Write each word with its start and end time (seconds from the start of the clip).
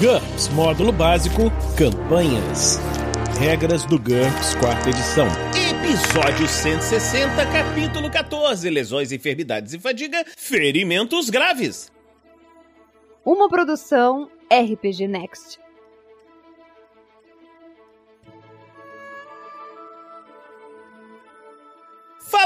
GURPS 0.00 0.48
Módulo 0.54 0.92
Básico 0.92 1.52
Campanhas. 1.76 2.78
Regras 3.38 3.84
do 3.84 3.98
GURPS, 3.98 4.54
quarta 4.54 4.88
edição. 4.88 5.26
Episódio 5.54 6.48
160, 6.48 7.28
capítulo 7.52 8.10
14: 8.10 8.70
Lesões, 8.70 9.12
enfermidades 9.12 9.74
e 9.74 9.78
fadiga, 9.78 10.24
ferimentos 10.38 11.28
graves. 11.28 11.92
Uma 13.26 13.46
produção 13.50 14.30
RPG 14.50 15.06
Next. 15.06 15.60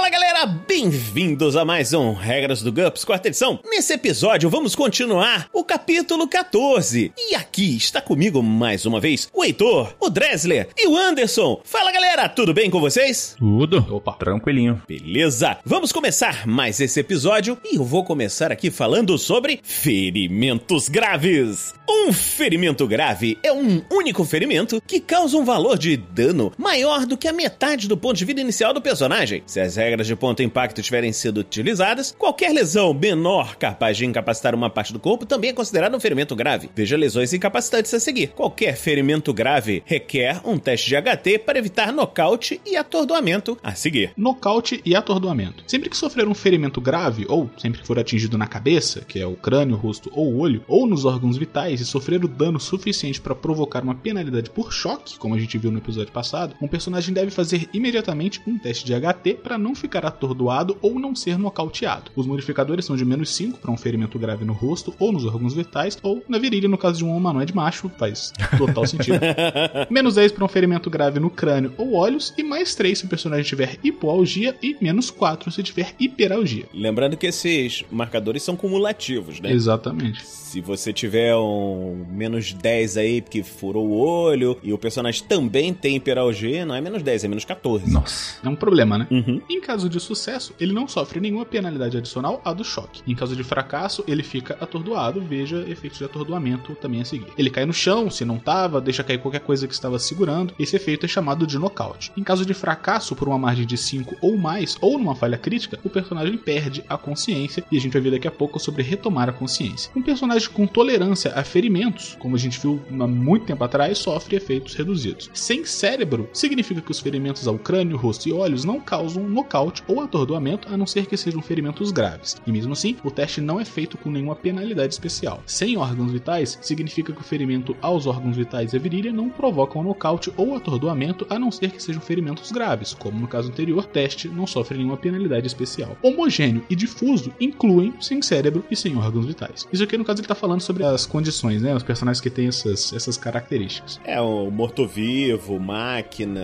Fala 0.05 0.12
galera, 0.12 0.45
bem-vindos 0.45 1.57
a 1.57 1.64
mais 1.64 1.95
um 1.95 2.12
Regras 2.12 2.61
do 2.61 2.70
GUPS, 2.70 3.07
quarta 3.07 3.29
edição. 3.29 3.59
Nesse 3.64 3.95
episódio 3.95 4.50
vamos 4.50 4.75
continuar 4.75 5.48
o 5.50 5.64
capítulo 5.64 6.29
14. 6.29 7.11
E 7.16 7.34
aqui 7.34 7.74
está 7.74 8.02
comigo 8.02 8.42
mais 8.42 8.84
uma 8.84 9.01
vez 9.01 9.30
o 9.33 9.42
Heitor, 9.42 9.95
o 9.98 10.11
Dresler 10.11 10.69
e 10.77 10.87
o 10.87 10.95
Anderson. 10.95 11.59
Fala 11.64 11.91
galera, 11.91 12.28
tudo 12.28 12.52
bem 12.52 12.69
com 12.69 12.80
vocês? 12.80 13.34
Tudo. 13.38 13.78
Opa. 13.91 14.12
Tranquilinho. 14.12 14.83
Beleza, 14.87 15.56
vamos 15.64 15.91
começar 15.91 16.47
mais 16.47 16.80
esse 16.80 17.00
episódio 17.00 17.56
e 17.64 17.77
eu 17.77 17.84
vou 17.84 18.05
começar 18.05 18.52
aqui 18.52 18.70
falando 18.70 19.16
sobre 19.16 19.59
ferimentos 19.62 20.86
graves. 20.86 21.73
Um 21.89 22.12
ferimento 22.12 22.86
grave 22.86 23.39
é 23.42 23.50
um 23.50 23.80
único 23.91 24.23
ferimento 24.23 24.83
que 24.86 25.00
causa 25.00 25.39
um 25.39 25.45
valor 25.47 25.78
de 25.78 25.97
dano 25.97 26.52
maior 26.59 27.06
do 27.06 27.16
que 27.16 27.27
a 27.27 27.33
metade 27.33 27.89
do 27.89 27.97
ponto 27.97 28.16
de 28.16 28.27
vida 28.27 28.42
inicial 28.42 28.75
do 28.75 28.83
personagem. 28.83 29.42
Se 29.47 29.61
as 29.61 29.77
regras 29.77 29.94
de 30.03 30.16
ponto 30.16 30.43
impacto 30.43 30.83
tiverem 30.83 31.12
sido 31.12 31.39
utilizadas, 31.39 32.15
qualquer 32.19 32.53
lesão 32.53 32.93
menor 32.93 33.57
capaz 33.57 33.97
de 33.97 34.07
incapacitar 34.07 34.55
uma 34.55 34.70
parte 34.70 34.93
do 34.93 34.98
corpo 34.98 35.27
também 35.27 35.51
é 35.51 35.53
considerada 35.53 35.97
um 35.97 36.01
ferimento 36.01 36.34
grave. 36.34 36.70
Veja 36.75 36.97
lesões 36.97 37.33
incapacitantes 37.33 37.93
a 37.95 38.01
seguir. 38.01 38.29
Qualquer 38.29 38.77
ferimento 38.77 39.33
grave 39.33 39.83
requer 39.84 40.41
um 40.45 40.59
teste 40.59 40.89
de 40.89 40.97
HT 40.97 41.39
para 41.41 41.59
evitar 41.59 41.92
nocaute 41.92 42.61
e 42.67 42.77
atordoamento 42.77 43.59
a 43.62 43.75
seguir. 43.75 44.12
Nocaute 44.17 44.81
e 44.84 44.97
atordoamento. 44.97 45.62
Sempre 45.67 45.91
que 45.91 45.97
sofrer 45.97 46.27
um 46.27 46.34
ferimento 46.34 46.81
grave, 46.81 47.27
ou 47.29 47.51
sempre 47.58 47.81
que 47.81 47.86
for 47.86 47.98
atingido 47.98 48.39
na 48.39 48.47
cabeça, 48.47 49.03
que 49.03 49.20
é 49.20 49.27
o 49.27 49.36
crânio, 49.36 49.77
o 49.77 49.79
rosto 49.79 50.11
ou 50.12 50.33
o 50.33 50.39
olho, 50.39 50.64
ou 50.67 50.86
nos 50.86 51.05
órgãos 51.05 51.36
vitais 51.36 51.81
e 51.81 51.84
sofrer 51.84 52.25
o 52.25 52.29
dano 52.29 52.58
suficiente 52.58 53.20
para 53.20 53.34
provocar 53.34 53.83
uma 53.83 53.95
penalidade 53.95 54.51
por 54.51 54.73
choque, 54.73 55.19
como 55.19 55.34
a 55.34 55.39
gente 55.39 55.58
viu 55.58 55.70
no 55.70 55.79
episódio 55.79 56.12
passado, 56.12 56.55
um 56.61 56.69
personagem 56.69 57.12
deve 57.12 57.31
fazer 57.31 57.69
imediatamente 57.73 58.41
um 58.47 58.58
teste 58.58 58.84
de 58.84 58.95
HT 58.95 59.34
para 59.42 59.58
não 59.58 59.75
ficar 59.84 60.06
atordoado 60.06 60.78
ou 60.80 60.98
não 60.98 61.14
ser 61.14 61.38
nocauteado. 61.38 62.10
Os 62.16 62.27
modificadores 62.27 62.86
são 62.86 62.96
de 62.96 63.04
menos 63.04 63.34
5 63.34 63.58
para 63.58 63.70
um 63.70 63.77
ferimento 63.77 64.18
grave 64.18 64.42
no 64.42 64.54
rosto 64.54 64.94
ou 64.98 65.12
nos 65.12 65.27
órgãos 65.27 65.52
vitais, 65.52 65.98
ou 66.02 66.24
na 66.27 66.38
virilha 66.38 66.68
no 66.68 66.78
caso 66.78 66.98
de 66.98 67.04
um 67.04 67.14
humanoide 67.14 67.54
macho, 67.54 67.90
faz 67.98 68.32
total 68.56 68.86
sentido. 68.86 69.20
menos 69.90 70.14
10 70.14 70.32
para 70.32 70.44
um 70.44 70.48
ferimento 70.48 70.88
grave 70.88 71.20
no 71.20 71.28
crânio 71.28 71.74
ou 71.77 71.92
olhos, 71.92 72.32
e 72.38 72.42
mais 72.42 72.74
3 72.74 72.98
se 72.98 73.05
o 73.05 73.08
personagem 73.08 73.44
tiver 73.44 73.78
hipoalgia, 73.84 74.56
e 74.62 74.74
menos 74.80 75.10
4 75.10 75.50
se 75.50 75.62
tiver 75.62 75.94
hiperalgia. 76.00 76.64
Lembrando 76.72 77.16
que 77.16 77.27
esses 77.27 77.84
marcadores 77.90 78.42
são 78.42 78.56
cumulativos, 78.56 79.40
né? 79.40 79.52
Exatamente. 79.52 80.24
Se 80.24 80.60
você 80.60 80.92
tiver 80.92 81.36
um 81.36 82.06
menos 82.10 82.55
10 82.55 82.96
aí, 82.96 83.20
porque 83.20 83.42
furou 83.42 83.86
o 83.86 83.98
olho, 83.98 84.56
e 84.62 84.72
o 84.72 84.78
personagem 84.78 85.22
também 85.24 85.74
tem 85.74 85.96
hiperalgia, 85.96 86.64
não 86.64 86.74
é 86.74 86.80
menos 86.80 87.02
10, 87.02 87.24
é 87.24 87.28
menos 87.28 87.44
14. 87.44 87.90
Nossa. 87.90 88.38
É 88.42 88.48
um 88.48 88.56
problema, 88.56 88.96
né? 88.96 89.08
Uhum. 89.10 89.42
Em 89.50 89.60
caso 89.60 89.73
de 89.83 89.98
sucesso, 89.98 90.55
ele 90.61 90.72
não 90.72 90.86
sofre 90.86 91.20
nenhuma 91.20 91.44
penalidade 91.44 91.97
adicional 91.97 92.41
à 92.44 92.53
do 92.53 92.64
choque. 92.64 93.03
Em 93.06 93.14
caso 93.14 93.34
de 93.34 93.42
fracasso, 93.42 94.05
ele 94.06 94.22
fica 94.22 94.56
atordoado, 94.61 95.20
veja 95.20 95.64
efeitos 95.69 95.98
de 95.98 96.05
atordoamento 96.05 96.75
também 96.77 97.00
a 97.00 97.05
seguir. 97.05 97.27
Ele 97.36 97.50
cai 97.50 97.64
no 97.64 97.72
chão, 97.72 98.11
se 98.11 98.25
não 98.25 98.39
tava, 98.39 98.80
deixa 98.80 99.02
cair 99.02 99.19
qualquer 99.19 99.41
coisa 99.41 99.67
que 99.67 99.75
estava 99.75 99.98
segurando. 99.98 100.55
Esse 100.58 100.77
efeito 100.77 101.06
é 101.06 101.08
chamado 101.08 101.47
de 101.47 101.58
nocaute. 101.58 102.12
Em 102.17 102.22
caso 102.22 102.47
de 102.47 102.55
fracasso 102.55 103.17
por 103.17 103.29
uma 103.29 103.39
margem 103.39 103.67
de 103.67 103.77
5 103.77 104.17
ou 104.20 104.36
mais, 104.36 104.77
ou 104.80 104.98
numa 104.98 105.14
falha 105.14 105.36
crítica, 105.36 105.79
o 105.83 105.91
personagem 105.91 106.36
perde 106.36 106.85
a 106.89 106.96
consciência, 106.96 107.64
e 107.70 107.77
a 107.77 107.80
gente 107.80 107.92
vai 107.92 108.02
ver 108.02 108.12
daqui 108.12 108.29
a 108.29 108.33
pouco 108.33 108.58
sobre 108.58 108.83
retomar 108.83 109.29
a 109.29 109.33
consciência. 109.33 109.91
Um 109.96 110.02
personagem 110.02 110.48
com 110.51 110.67
tolerância 110.67 111.33
a 111.35 111.42
ferimentos, 111.42 112.17
como 112.18 112.36
a 112.36 112.39
gente 112.39 112.61
viu 112.61 112.80
há 112.91 113.06
muito 113.06 113.46
tempo 113.46 113.64
atrás, 113.64 113.98
sofre 113.98 114.36
efeitos 114.36 114.74
reduzidos. 114.74 115.30
Sem 115.33 115.64
cérebro, 115.64 116.29
significa 116.33 116.80
que 116.80 116.91
os 116.91 117.01
ferimentos 117.01 117.48
ao 117.48 117.58
crânio, 117.58 117.96
rosto 117.96 118.29
e 118.29 118.33
olhos 118.33 118.64
não 118.64 118.80
causam 118.80 119.29
nocaute 119.29 119.64
ou 119.86 120.01
atordoamento, 120.01 120.69
a 120.73 120.77
não 120.77 120.86
ser 120.86 121.07
que 121.07 121.17
sejam 121.17 121.41
ferimentos 121.41 121.91
graves. 121.91 122.36
E 122.47 122.52
mesmo 122.52 122.73
assim, 122.73 122.97
o 123.05 123.11
teste 123.11 123.41
não 123.41 123.61
é 123.61 123.64
feito 123.64 123.97
com 123.97 124.11
nenhuma 124.11 124.35
penalidade 124.35 124.92
especial. 124.92 125.42
Sem 125.47 125.77
órgãos 125.77 126.13
vitais, 126.13 126.58
significa 126.61 127.13
que 127.13 127.20
o 127.20 127.25
ferimento 127.25 127.77
aos 127.80 128.06
órgãos 128.06 128.37
vitais 128.37 128.73
e 128.73 128.76
a 128.76 128.81
virilha 128.81 129.12
não 129.12 129.29
provocam 129.29 129.82
nocaute 129.82 130.32
ou 130.37 130.56
atordoamento, 130.56 131.26
a 131.31 131.38
não 131.38 131.50
ser 131.50 131.70
que 131.70 131.82
sejam 131.82 132.00
ferimentos 132.00 132.50
graves, 132.50 132.94
como 132.94 133.20
no 133.20 133.29
caso 133.29 133.49
anterior, 133.49 133.87
teste 133.87 134.29
não 134.29 134.47
sofre 134.47 134.76
nenhuma 134.76 134.97
penalidade 134.97 135.47
especial. 135.47 135.97
Homogêneo 136.03 136.64
e 136.69 136.76
difuso 136.76 137.32
incluem 137.41 137.94
sem 138.00 138.20
cérebro 138.23 138.64
e 138.70 138.76
sem 138.76 138.97
órgãos 138.97 139.26
vitais. 139.26 139.69
Isso 139.73 139.85
aqui 139.85 139.97
no 139.97 140.05
caso 140.05 140.20
ele 140.20 140.29
tá 140.29 140.35
falando 140.35 140.61
sobre 140.61 140.85
as 140.85 141.06
condições, 141.06 141.62
né? 141.62 141.75
Os 141.75 141.82
personagens 141.82 142.20
que 142.20 142.31
têm 142.31 142.49
essas, 142.49 142.93
essas 142.93 143.17
características. 143.17 144.00
É 144.05 144.20
um 144.20 144.50
morto-vivo, 144.50 145.58
máquina, 145.58 146.41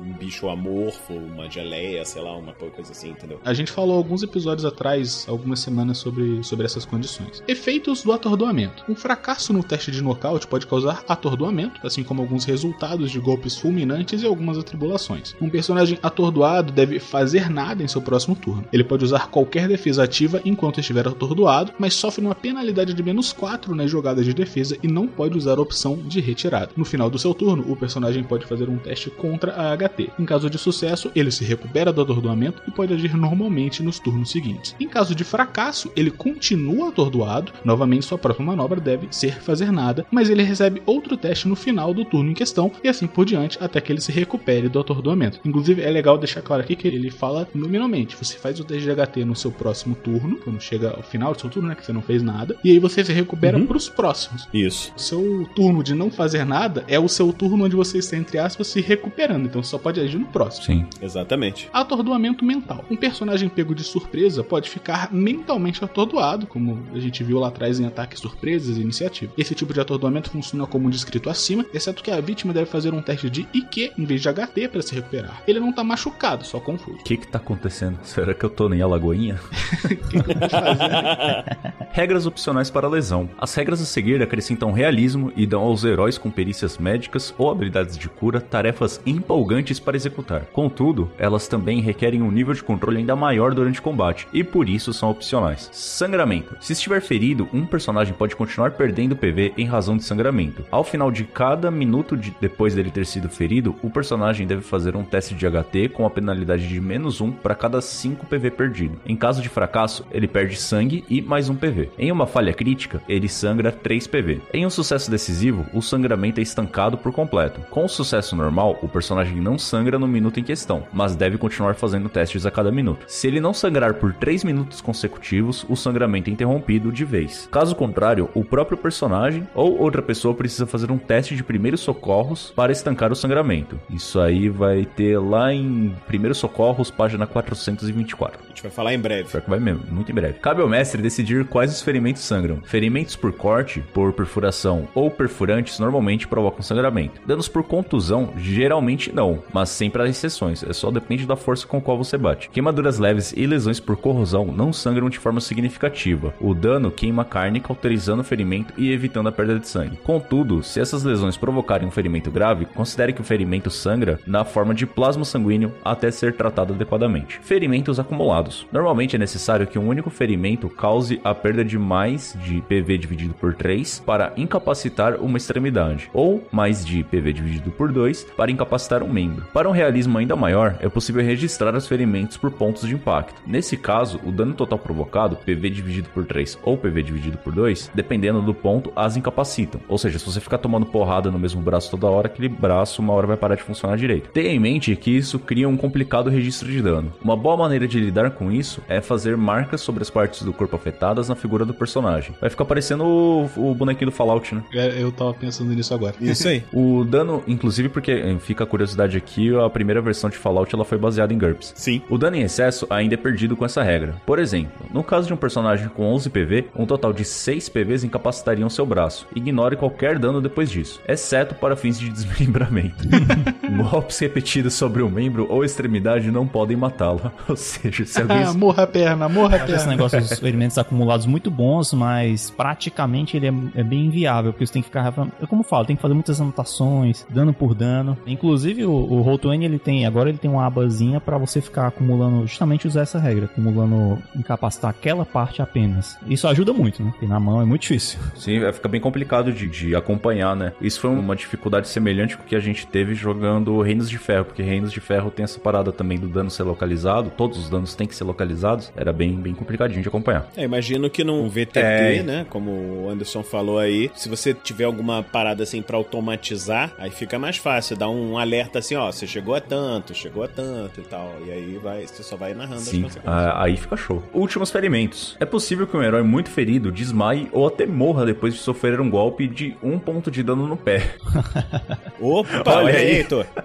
um 0.00 0.12
bicho 0.18 0.48
amorfo, 0.48 1.14
uma 1.14 1.50
geleia, 1.50 2.04
sei 2.08 2.22
lá, 2.22 2.34
uma 2.36 2.52
coisa 2.52 2.92
assim, 2.92 3.10
entendeu? 3.10 3.40
A 3.44 3.52
gente 3.52 3.70
falou 3.70 3.96
alguns 3.96 4.22
episódios 4.22 4.64
atrás, 4.64 5.26
algumas 5.28 5.60
semanas, 5.60 5.98
sobre, 5.98 6.42
sobre 6.42 6.64
essas 6.64 6.84
condições. 6.84 7.42
Efeitos 7.46 8.02
do 8.02 8.12
atordoamento. 8.12 8.84
Um 8.88 8.94
fracasso 8.94 9.52
no 9.52 9.62
teste 9.62 9.90
de 9.90 10.02
nocaute 10.02 10.46
pode 10.46 10.66
causar 10.66 11.04
atordoamento, 11.06 11.86
assim 11.86 12.02
como 12.02 12.22
alguns 12.22 12.44
resultados 12.44 13.10
de 13.10 13.20
golpes 13.20 13.56
fulminantes 13.56 14.22
e 14.22 14.26
algumas 14.26 14.56
atribulações. 14.56 15.34
Um 15.40 15.50
personagem 15.50 15.98
atordoado 16.02 16.72
deve 16.72 16.98
fazer 16.98 17.50
nada 17.50 17.82
em 17.82 17.88
seu 17.88 18.00
próximo 18.00 18.34
turno. 18.34 18.64
Ele 18.72 18.84
pode 18.84 19.04
usar 19.04 19.28
qualquer 19.28 19.68
defesa 19.68 20.02
ativa 20.02 20.40
enquanto 20.44 20.80
estiver 20.80 21.06
atordoado, 21.06 21.72
mas 21.78 21.94
sofre 21.94 22.24
uma 22.24 22.34
penalidade 22.34 22.94
de 22.94 23.02
menos 23.02 23.32
4 23.32 23.74
nas 23.74 23.90
jogadas 23.90 24.24
de 24.24 24.32
defesa 24.32 24.78
e 24.82 24.88
não 24.88 25.06
pode 25.06 25.36
usar 25.36 25.58
a 25.58 25.62
opção 25.62 25.96
de 25.96 26.20
retirada. 26.20 26.70
No 26.76 26.84
final 26.84 27.10
do 27.10 27.18
seu 27.18 27.34
turno, 27.34 27.70
o 27.70 27.76
personagem 27.76 28.24
pode 28.24 28.46
fazer 28.46 28.68
um 28.68 28.78
teste 28.78 29.10
contra 29.10 29.52
a 29.52 29.76
HT. 29.76 30.10
Em 30.18 30.24
caso 30.24 30.48
de 30.48 30.56
sucesso, 30.56 31.10
ele 31.14 31.30
se 31.30 31.44
recupera 31.44 31.92
do 32.04 32.12
atordoamento 32.12 32.62
e 32.66 32.70
pode 32.70 32.92
agir 32.94 33.16
normalmente 33.16 33.82
nos 33.82 33.98
turnos 33.98 34.30
seguintes. 34.30 34.74
Em 34.80 34.88
caso 34.88 35.14
de 35.14 35.24
fracasso, 35.24 35.90
ele 35.96 36.10
continua 36.10 36.88
atordoado, 36.88 37.52
novamente 37.64 38.04
sua 38.06 38.18
próxima 38.18 38.46
manobra 38.46 38.80
deve 38.80 39.08
ser 39.10 39.40
fazer 39.42 39.70
nada, 39.72 40.06
mas 40.10 40.30
ele 40.30 40.42
recebe 40.42 40.82
outro 40.86 41.16
teste 41.16 41.48
no 41.48 41.56
final 41.56 41.92
do 41.92 42.04
turno 42.04 42.30
em 42.30 42.34
questão 42.34 42.70
e 42.82 42.88
assim 42.88 43.06
por 43.06 43.24
diante 43.24 43.58
até 43.60 43.80
que 43.80 43.92
ele 43.92 44.00
se 44.00 44.12
recupere 44.12 44.68
do 44.68 44.78
atordoamento. 44.78 45.40
Inclusive, 45.44 45.82
é 45.82 45.90
legal 45.90 46.16
deixar 46.18 46.42
claro 46.42 46.62
aqui 46.62 46.76
que 46.76 46.88
ele 46.88 47.10
fala 47.10 47.48
nominalmente: 47.54 48.16
você 48.16 48.38
faz 48.38 48.58
o 48.60 48.64
teste 48.64 48.84
de 48.84 48.90
HT 48.94 49.24
no 49.24 49.34
seu 49.36 49.50
próximo 49.50 49.94
turno, 49.94 50.36
quando 50.38 50.60
chega 50.60 50.90
ao 50.96 51.02
final 51.02 51.32
do 51.34 51.40
seu 51.40 51.50
turno, 51.50 51.68
né, 51.68 51.74
que 51.74 51.84
você 51.84 51.92
não 51.92 52.02
fez 52.02 52.22
nada, 52.22 52.56
e 52.64 52.70
aí 52.70 52.78
você 52.78 53.04
se 53.04 53.12
recupera 53.12 53.58
Uhum. 53.58 53.66
pros 53.66 53.88
próximos. 53.88 54.46
Isso. 54.52 54.92
O 54.96 55.00
seu 55.00 55.48
turno 55.54 55.82
de 55.82 55.94
não 55.94 56.10
fazer 56.10 56.44
nada 56.44 56.84
é 56.88 56.98
o 56.98 57.08
seu 57.08 57.32
turno 57.32 57.64
onde 57.64 57.74
você 57.76 57.98
está, 57.98 58.16
entre 58.16 58.38
aspas, 58.38 58.66
se 58.68 58.80
recuperando, 58.80 59.46
então 59.46 59.62
você 59.62 59.70
só 59.70 59.78
pode 59.78 60.00
agir 60.00 60.18
no 60.18 60.26
próximo. 60.26 60.64
Sim. 60.64 60.86
Exatamente. 61.00 61.68
Atordoamento 61.78 62.44
mental. 62.44 62.84
Um 62.90 62.96
personagem 62.96 63.48
pego 63.48 63.72
de 63.72 63.84
surpresa 63.84 64.42
pode 64.42 64.68
ficar 64.68 65.12
mentalmente 65.12 65.84
atordoado, 65.84 66.44
como 66.44 66.82
a 66.92 66.98
gente 66.98 67.22
viu 67.22 67.38
lá 67.38 67.46
atrás 67.46 67.78
em 67.78 67.86
ataques 67.86 68.18
surpresas 68.18 68.76
e 68.76 68.80
iniciativa. 68.80 69.32
Esse 69.38 69.54
tipo 69.54 69.72
de 69.72 69.80
atordoamento 69.80 70.28
funciona 70.28 70.66
como 70.66 70.90
descrito 70.90 71.30
acima, 71.30 71.64
exceto 71.72 72.02
que 72.02 72.10
a 72.10 72.20
vítima 72.20 72.52
deve 72.52 72.66
fazer 72.66 72.92
um 72.92 73.00
teste 73.00 73.30
de 73.30 73.46
IQ 73.54 73.92
em 73.96 74.04
vez 74.04 74.20
de 74.20 74.28
HT 74.28 74.68
para 74.72 74.82
se 74.82 74.92
recuperar. 74.92 75.40
Ele 75.46 75.60
não 75.60 75.72
tá 75.72 75.84
machucado, 75.84 76.44
só 76.44 76.58
confuso. 76.58 76.98
O 76.98 77.04
que 77.04 77.16
que 77.16 77.28
tá 77.28 77.38
acontecendo? 77.38 78.00
Será 78.02 78.34
que 78.34 78.44
eu 78.44 78.50
tô 78.50 78.68
em 78.74 78.82
Alagoinha? 78.82 79.38
O 79.84 79.88
que? 79.88 80.18
Regras 81.92 82.26
opcionais 82.26 82.70
para 82.70 82.88
lesão. 82.88 83.28
As 83.38 83.54
regras 83.54 83.80
a 83.80 83.84
seguir 83.84 84.22
acrescentam 84.22 84.72
realismo 84.72 85.32
e 85.34 85.46
dão 85.46 85.62
aos 85.62 85.84
heróis 85.84 86.16
com 86.18 86.30
perícias 86.30 86.78
médicas 86.78 87.34
ou 87.36 87.50
habilidades 87.50 87.96
de 87.96 88.08
cura 88.08 88.40
tarefas 88.40 89.00
empolgantes 89.04 89.80
para 89.80 89.96
executar. 89.96 90.46
Contudo, 90.46 91.10
elas 91.18 91.48
também 91.48 91.67
requerem 91.80 92.20
um 92.22 92.30
nível 92.30 92.52
de 92.52 92.62
controle 92.62 92.98
ainda 92.98 93.14
maior 93.14 93.54
durante 93.54 93.78
o 93.78 93.82
combate 93.82 94.26
e 94.32 94.42
por 94.42 94.68
isso 94.68 94.92
são 94.92 95.10
opcionais. 95.10 95.68
Sangramento. 95.72 96.56
Se 96.60 96.72
estiver 96.72 97.00
ferido, 97.00 97.48
um 97.52 97.64
personagem 97.64 98.12
pode 98.12 98.34
continuar 98.34 98.72
perdendo 98.72 99.14
PV 99.16 99.52
em 99.56 99.66
razão 99.66 99.96
de 99.96 100.02
sangramento. 100.04 100.64
Ao 100.70 100.82
final 100.82 101.10
de 101.10 101.22
cada 101.24 101.70
minuto 101.70 102.16
de- 102.16 102.34
depois 102.40 102.74
dele 102.74 102.90
ter 102.90 103.06
sido 103.06 103.28
ferido, 103.28 103.76
o 103.82 103.90
personagem 103.90 104.46
deve 104.46 104.62
fazer 104.62 104.96
um 104.96 105.04
teste 105.04 105.34
de 105.34 105.46
HT 105.46 105.90
com 105.90 106.04
a 106.04 106.10
penalidade 106.10 106.66
de 106.66 106.80
menos 106.80 107.20
1 107.20 107.30
para 107.30 107.54
cada 107.54 107.80
5 107.80 108.26
PV 108.26 108.50
perdido. 108.50 108.98
Em 109.06 109.14
caso 109.16 109.40
de 109.40 109.48
fracasso, 109.48 110.04
ele 110.10 110.26
perde 110.26 110.56
sangue 110.56 111.04
e 111.08 111.22
mais 111.22 111.48
um 111.48 111.54
PV. 111.54 111.68
PV. 111.68 111.90
Em 111.98 112.10
uma 112.10 112.26
falha 112.26 112.54
crítica, 112.54 113.02
ele 113.06 113.28
sangra 113.28 113.70
3 113.70 114.06
PV. 114.06 114.40
Em 114.54 114.64
um 114.64 114.70
sucesso 114.70 115.10
decisivo, 115.10 115.66
o 115.74 115.82
sangramento 115.82 116.40
é 116.40 116.42
estancado 116.42 116.96
por 116.96 117.12
completo. 117.12 117.60
Com 117.68 117.84
o 117.84 117.88
sucesso 117.88 118.34
normal, 118.34 118.78
o 118.80 118.88
personagem 118.88 119.38
não 119.38 119.58
sangra 119.58 119.98
no 119.98 120.08
minuto 120.08 120.40
em 120.40 120.42
questão, 120.42 120.84
mas 120.90 121.14
deve 121.14 121.36
continuar 121.36 121.57
fazendo 121.74 122.08
testes 122.08 122.46
a 122.46 122.50
cada 122.50 122.70
minuto. 122.70 123.04
Se 123.06 123.26
ele 123.26 123.40
não 123.40 123.52
sangrar 123.52 123.94
por 123.94 124.12
3 124.12 124.44
minutos 124.44 124.80
consecutivos, 124.80 125.64
o 125.68 125.76
sangramento 125.76 126.30
é 126.30 126.32
interrompido 126.32 126.92
de 126.92 127.04
vez. 127.04 127.48
Caso 127.50 127.74
contrário, 127.74 128.28
o 128.34 128.44
próprio 128.44 128.78
personagem 128.78 129.46
ou 129.54 129.78
outra 129.78 130.02
pessoa 130.02 130.34
precisa 130.34 130.66
fazer 130.66 130.90
um 130.90 130.98
teste 130.98 131.36
de 131.36 131.42
primeiros 131.42 131.80
socorros 131.80 132.52
para 132.54 132.72
estancar 132.72 133.12
o 133.12 133.16
sangramento. 133.16 133.78
Isso 133.90 134.20
aí 134.20 134.48
vai 134.48 134.84
ter 134.84 135.18
lá 135.18 135.52
em 135.52 135.94
Primeiros 136.06 136.38
Socorros, 136.38 136.90
página 136.90 137.26
424. 137.26 138.40
A 138.44 138.48
gente 138.48 138.62
vai 138.62 138.70
falar 138.70 138.94
em 138.94 138.98
breve. 138.98 139.28
Pior 139.28 139.42
que 139.42 139.50
vai 139.50 139.60
mesmo, 139.60 139.82
muito 139.90 140.10
em 140.10 140.14
breve. 140.14 140.38
Cabe 140.38 140.62
ao 140.62 140.68
mestre 140.68 141.02
decidir 141.02 141.44
quais 141.46 141.72
os 141.72 141.82
ferimentos 141.82 142.22
sangram. 142.22 142.60
Ferimentos 142.64 143.16
por 143.16 143.32
corte, 143.32 143.80
por 143.92 144.12
perfuração 144.12 144.88
ou 144.94 145.10
perfurantes 145.10 145.78
normalmente 145.78 146.26
provocam 146.26 146.62
sangramento. 146.62 147.20
Danos 147.26 147.48
por 147.48 147.62
contusão, 147.62 148.32
geralmente 148.36 149.12
não, 149.12 149.42
mas 149.52 149.68
sempre 149.70 150.02
há 150.02 150.08
exceções, 150.08 150.62
é 150.62 150.72
só 150.72 150.90
depende 150.90 151.26
da 151.26 151.36
força 151.48 151.66
com 151.66 151.80
qual 151.80 151.96
você 151.96 152.18
bate. 152.18 152.50
Queimaduras 152.50 152.98
leves 152.98 153.32
e 153.34 153.46
lesões 153.46 153.80
por 153.80 153.96
corrosão 153.96 154.52
não 154.52 154.70
sangram 154.70 155.08
de 155.08 155.18
forma 155.18 155.40
significativa. 155.40 156.34
O 156.38 156.52
dano 156.52 156.90
queima 156.90 157.22
a 157.22 157.24
carne, 157.24 157.58
cauterizando 157.58 158.20
o 158.20 158.24
ferimento 158.24 158.74
e 158.76 158.92
evitando 158.92 159.30
a 159.30 159.32
perda 159.32 159.58
de 159.58 159.66
sangue. 159.66 159.96
Contudo, 160.04 160.62
se 160.62 160.78
essas 160.78 161.04
lesões 161.04 161.38
provocarem 161.38 161.88
um 161.88 161.90
ferimento 161.90 162.30
grave, 162.30 162.66
considere 162.66 163.14
que 163.14 163.22
o 163.22 163.24
ferimento 163.24 163.70
sangra 163.70 164.20
na 164.26 164.44
forma 164.44 164.74
de 164.74 164.84
plasma 164.84 165.24
sanguíneo 165.24 165.72
até 165.82 166.10
ser 166.10 166.34
tratado 166.34 166.74
adequadamente. 166.74 167.40
Ferimentos 167.42 167.98
acumulados. 167.98 168.66
Normalmente 168.70 169.16
é 169.16 169.18
necessário 169.18 169.66
que 169.66 169.78
um 169.78 169.88
único 169.88 170.10
ferimento 170.10 170.68
cause 170.68 171.18
a 171.24 171.34
perda 171.34 171.64
de 171.64 171.78
mais 171.78 172.36
de 172.44 172.60
PV 172.60 172.98
dividido 172.98 173.32
por 173.32 173.54
3 173.54 174.00
para 174.00 174.34
incapacitar 174.36 175.14
uma 175.14 175.38
extremidade, 175.38 176.10
ou 176.12 176.46
mais 176.52 176.84
de 176.84 177.02
PV 177.04 177.32
dividido 177.32 177.70
por 177.70 177.90
2 177.90 178.24
para 178.36 178.50
incapacitar 178.50 179.02
um 179.02 179.10
membro. 179.10 179.46
Para 179.50 179.66
um 179.66 179.72
realismo 179.72 180.18
ainda 180.18 180.36
maior, 180.36 180.76
é 180.80 180.90
possível 180.90 181.24
registrar 181.38 181.74
os 181.76 181.86
ferimentos 181.86 182.36
por 182.36 182.50
pontos 182.50 182.86
de 182.86 182.94
impacto. 182.94 183.40
Nesse 183.46 183.76
caso, 183.76 184.20
o 184.24 184.32
dano 184.32 184.54
total 184.54 184.78
provocado, 184.78 185.36
PV 185.36 185.70
dividido 185.70 186.08
por 186.10 186.26
3 186.26 186.58
ou 186.64 186.76
PV 186.76 187.02
dividido 187.02 187.38
por 187.38 187.54
2, 187.54 187.92
dependendo 187.94 188.42
do 188.42 188.52
ponto, 188.52 188.92
as 188.96 189.16
incapacitam. 189.16 189.80
Ou 189.88 189.96
seja, 189.96 190.18
se 190.18 190.26
você 190.26 190.40
ficar 190.40 190.58
tomando 190.58 190.84
porrada 190.84 191.30
no 191.30 191.38
mesmo 191.38 191.62
braço 191.62 191.90
toda 191.90 192.08
hora, 192.08 192.26
aquele 192.26 192.48
braço 192.48 193.00
uma 193.00 193.12
hora 193.12 193.28
vai 193.28 193.36
parar 193.36 193.54
de 193.54 193.62
funcionar 193.62 193.96
direito. 193.96 194.30
Tenha 194.30 194.50
em 194.50 194.58
mente 194.58 194.94
que 194.96 195.16
isso 195.16 195.38
cria 195.38 195.68
um 195.68 195.76
complicado 195.76 196.28
registro 196.28 196.68
de 196.68 196.82
dano. 196.82 197.12
Uma 197.22 197.36
boa 197.36 197.56
maneira 197.56 197.86
de 197.86 198.00
lidar 198.00 198.32
com 198.32 198.50
isso 198.50 198.82
é 198.88 199.00
fazer 199.00 199.36
marcas 199.36 199.80
sobre 199.80 200.02
as 200.02 200.10
partes 200.10 200.42
do 200.42 200.52
corpo 200.52 200.74
afetadas 200.74 201.28
na 201.28 201.36
figura 201.36 201.64
do 201.64 201.72
personagem. 201.72 202.34
Vai 202.40 202.50
ficar 202.50 202.64
parecendo 202.64 203.04
o, 203.04 203.50
o 203.56 203.74
bonequinho 203.74 204.10
do 204.10 204.16
Fallout, 204.16 204.54
né? 204.54 204.64
É, 204.74 205.00
eu 205.00 205.12
tava 205.12 205.32
pensando 205.34 205.72
nisso 205.72 205.94
agora. 205.94 206.16
Isso 206.20 206.48
aí. 206.48 206.64
O 206.72 207.04
dano, 207.04 207.44
inclusive 207.46 207.88
porque 207.88 208.36
fica 208.40 208.64
a 208.64 208.66
curiosidade 208.66 209.16
aqui, 209.16 209.54
a 209.56 209.70
primeira 209.70 210.00
versão 210.00 210.28
de 210.28 210.36
Fallout 210.36 210.74
ela 210.74 210.84
foi 210.84 210.98
baseada 210.98 211.27
em 211.32 211.38
GURPS. 211.38 211.72
Sim. 211.76 212.02
O 212.08 212.18
dano 212.18 212.36
em 212.36 212.42
excesso 212.42 212.86
ainda 212.90 213.14
é 213.14 213.16
perdido 213.16 213.56
com 213.56 213.64
essa 213.64 213.82
regra. 213.82 214.14
Por 214.26 214.38
exemplo, 214.38 214.86
no 214.92 215.02
caso 215.02 215.26
de 215.26 215.34
um 215.34 215.36
personagem 215.36 215.88
com 215.88 216.04
11 216.12 216.30
PV, 216.30 216.66
um 216.76 216.86
total 216.86 217.12
de 217.12 217.24
6 217.24 217.68
PVs 217.68 218.04
incapacitariam 218.04 218.68
seu 218.68 218.84
braço. 218.86 219.26
Ignore 219.34 219.76
qualquer 219.76 220.18
dano 220.18 220.40
depois 220.40 220.70
disso, 220.70 221.00
exceto 221.06 221.54
para 221.54 221.76
fins 221.76 221.98
de 221.98 222.08
desmembramento. 222.10 223.04
Golpes 223.90 224.18
repetidos 224.18 224.74
sobre 224.74 225.02
o 225.02 225.10
membro 225.10 225.46
ou 225.50 225.64
extremidade 225.64 226.30
não 226.30 226.46
podem 226.46 226.76
matá-lo. 226.76 227.30
Ou 227.48 227.56
seja, 227.56 228.04
se 228.04 228.20
alguém 228.20 228.42
Ah, 228.44 228.52
morra 228.54 228.84
a 228.84 228.86
perna, 228.86 229.28
morra 229.28 229.56
a 229.56 229.62
acho 229.62 229.72
esse 229.72 229.84
perna. 229.84 229.90
negócio 229.92 230.20
dos 230.20 230.30
experimentos 230.30 230.78
acumulados 230.78 231.26
muito 231.26 231.50
bons, 231.50 231.92
mas 231.92 232.50
praticamente 232.50 233.36
ele 233.36 233.46
é, 233.48 233.52
é 233.80 233.82
bem 233.82 234.06
inviável, 234.06 234.52
porque 234.52 234.66
você 234.66 234.72
tem 234.72 234.82
que 234.82 234.88
ficar. 234.88 235.12
É 235.40 235.46
como 235.46 235.60
eu 235.62 235.64
falo, 235.64 235.84
tem 235.84 235.96
que 235.96 236.02
fazer 236.02 236.14
muitas 236.14 236.40
anotações, 236.40 237.26
dano 237.30 237.52
por 237.52 237.74
dano. 237.74 238.16
Inclusive, 238.26 238.84
o, 238.84 238.90
o 238.92 239.24
Roll20 239.24 239.62
ele 239.64 239.78
tem. 239.78 240.06
Agora 240.06 240.28
ele 240.28 240.38
tem 240.38 240.50
uma 240.50 240.66
abazinha 240.66 241.17
pra 241.20 241.38
você 241.38 241.60
ficar 241.60 241.86
acumulando, 241.88 242.46
justamente 242.46 242.86
usar 242.86 243.02
essa 243.02 243.18
regra, 243.18 243.46
acumulando, 243.46 244.18
incapacitar 244.36 244.90
aquela 244.90 245.24
parte 245.24 245.60
apenas. 245.62 246.16
Isso 246.26 246.46
ajuda 246.48 246.72
muito, 246.72 247.02
né? 247.02 247.10
Porque 247.10 247.26
na 247.26 247.38
mão 247.40 247.60
é 247.60 247.64
muito 247.64 247.82
difícil. 247.82 248.18
Sim, 248.36 248.60
vai 248.60 248.72
ficar 248.72 248.88
bem 248.88 249.00
complicado 249.00 249.52
de, 249.52 249.66
de 249.68 249.94
acompanhar, 249.94 250.54
né? 250.56 250.72
Isso 250.80 251.00
foi 251.00 251.10
uma 251.10 251.34
dificuldade 251.36 251.88
semelhante 251.88 252.36
com 252.36 252.42
o 252.42 252.46
que 252.46 252.56
a 252.56 252.60
gente 252.60 252.86
teve 252.86 253.14
jogando 253.14 253.80
Reinos 253.80 254.08
de 254.10 254.18
Ferro, 254.18 254.44
porque 254.46 254.62
Reinos 254.62 254.92
de 254.92 255.00
Ferro 255.00 255.30
tem 255.30 255.44
essa 255.44 255.58
parada 255.58 255.92
também 255.92 256.18
do 256.18 256.28
dano 256.28 256.50
ser 256.50 256.62
localizado, 256.62 257.30
todos 257.36 257.58
os 257.58 257.68
danos 257.70 257.94
têm 257.94 258.06
que 258.06 258.14
ser 258.14 258.24
localizados, 258.24 258.92
era 258.96 259.12
bem, 259.12 259.36
bem 259.36 259.54
complicadinho 259.54 260.02
de 260.02 260.08
acompanhar. 260.08 260.48
É, 260.56 260.64
imagino 260.64 261.08
que 261.10 261.24
num 261.24 261.48
VTT, 261.48 261.78
É. 261.78 262.22
né? 262.22 262.46
Como 262.48 262.70
o 262.70 263.10
Anderson 263.10 263.42
falou 263.42 263.78
aí, 263.78 264.10
se 264.14 264.28
você 264.28 264.52
tiver 264.54 264.84
alguma 264.84 265.22
parada 265.22 265.62
assim 265.62 265.82
pra 265.82 265.96
automatizar, 265.96 266.92
aí 266.98 267.10
fica 267.10 267.38
mais 267.38 267.56
fácil. 267.56 267.96
Dá 267.96 268.08
um 268.08 268.38
alerta 268.38 268.78
assim, 268.78 268.94
ó, 268.94 269.10
você 269.10 269.26
chegou 269.26 269.54
a 269.54 269.60
tanto, 269.60 270.14
chegou 270.14 270.42
a 270.44 270.48
tanto 270.48 271.00
e 271.00 271.04
tal. 271.08 271.32
E 271.46 271.50
aí 271.50 271.78
vai, 271.82 272.06
você 272.06 272.22
só 272.22 272.36
vai 272.36 272.54
narrando 272.54 272.80
Sim, 272.80 273.04
as 273.06 273.14
consequências. 273.14 273.52
aí 273.56 273.76
fica 273.76 273.96
show. 273.96 274.22
Últimos 274.32 274.70
ferimentos. 274.70 275.36
É 275.40 275.44
possível 275.44 275.86
que 275.86 275.96
um 275.96 276.02
herói 276.02 276.22
muito 276.22 276.50
ferido 276.50 276.90
desmaie 276.92 277.48
ou 277.52 277.66
até 277.66 277.86
morra 277.86 278.24
depois 278.26 278.54
de 278.54 278.60
sofrer 278.60 279.00
um 279.00 279.08
golpe 279.10 279.46
de 279.46 279.76
um 279.82 279.98
ponto 279.98 280.30
de 280.30 280.42
dano 280.42 280.66
no 280.66 280.76
pé. 280.76 281.16
Opa, 282.20 282.62
Olha 282.66 282.94
aí, 282.94 282.96
aí. 282.96 283.16
Heitor. 283.18 283.46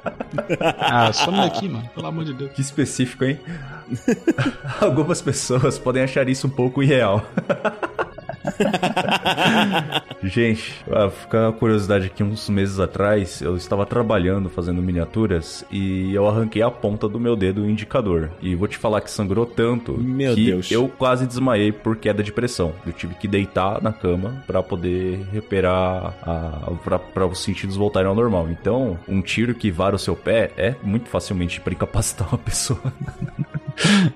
Ah, 0.79 1.13
some 1.13 1.37
daqui, 1.37 1.69
mano. 1.69 1.87
Pelo 1.93 2.07
amor 2.07 2.25
de 2.25 2.33
Deus. 2.33 2.51
Que 2.53 2.61
específico, 2.61 3.23
hein? 3.23 3.39
Algumas 4.81 5.21
pessoas 5.21 5.77
podem 5.77 6.03
achar 6.03 6.27
isso 6.27 6.47
um 6.47 6.49
pouco 6.49 6.81
irreal. 6.81 7.23
Gente, 10.23 10.83
fica 11.21 11.49
a 11.49 11.51
curiosidade 11.51 12.07
aqui, 12.07 12.23
uns 12.23 12.49
meses 12.49 12.79
atrás, 12.79 13.41
eu 13.41 13.55
estava 13.55 13.85
trabalhando 13.85 14.49
fazendo 14.49 14.81
miniaturas 14.81 15.65
e 15.71 16.13
eu 16.13 16.27
arranquei 16.27 16.61
a 16.61 16.71
ponta 16.71 17.07
do 17.07 17.19
meu 17.19 17.35
dedo 17.35 17.69
indicador. 17.69 18.31
E 18.41 18.55
vou 18.55 18.67
te 18.67 18.77
falar 18.77 19.01
que 19.01 19.11
sangrou 19.11 19.45
tanto 19.45 19.93
Meu 19.93 20.35
que 20.35 20.45
Deus. 20.45 20.71
eu 20.71 20.87
quase 20.87 21.25
desmaiei 21.27 21.71
por 21.71 21.97
queda 21.97 22.23
de 22.23 22.31
pressão. 22.31 22.73
Eu 22.85 22.93
tive 22.93 23.15
que 23.15 23.27
deitar 23.27 23.81
na 23.81 23.91
cama 23.91 24.43
para 24.47 24.61
poder 24.63 25.25
recuperar 25.31 26.13
para 27.13 27.27
os 27.27 27.39
sentidos 27.39 27.75
voltarem 27.75 28.07
ao 28.07 28.15
normal. 28.15 28.49
Então, 28.49 28.97
um 29.07 29.21
tiro 29.21 29.53
que 29.53 29.71
vara 29.71 29.95
o 29.95 29.99
seu 29.99 30.15
pé 30.15 30.51
é 30.57 30.75
muito 30.83 31.09
facilmente 31.09 31.59
para 31.59 31.73
incapacitar 31.73 32.27
uma 32.29 32.37
pessoa. 32.37 32.79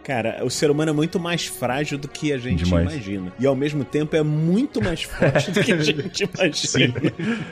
Cara, 0.04 0.40
o 0.44 0.50
ser 0.50 0.70
humano 0.72 0.92
é 0.92 0.94
muito 0.94 1.20
mais 1.20 1.46
frágil 1.46 1.98
do 1.98 2.08
que 2.08 2.32
a 2.32 2.38
gente 2.38 2.64
Demais. 2.64 2.92
imagina. 2.92 3.32
E 3.40 3.46
ao 3.46 3.56
mesmo 3.56 3.84
tempo 3.84 4.16
é 4.16 4.24
muito 4.24 4.82
mais 4.82 5.04
forte 5.04 5.52
do 5.52 5.62
que 5.62 5.72
a 5.72 5.78
gente 5.84 6.24
imagina. 6.36 6.94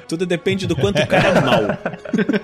Tudo 0.07 0.25
depende 0.25 0.67
do 0.67 0.75
quanto 0.75 1.01
o 1.01 1.07
cara 1.07 1.27
é 1.29 1.41
mal. 1.41 1.61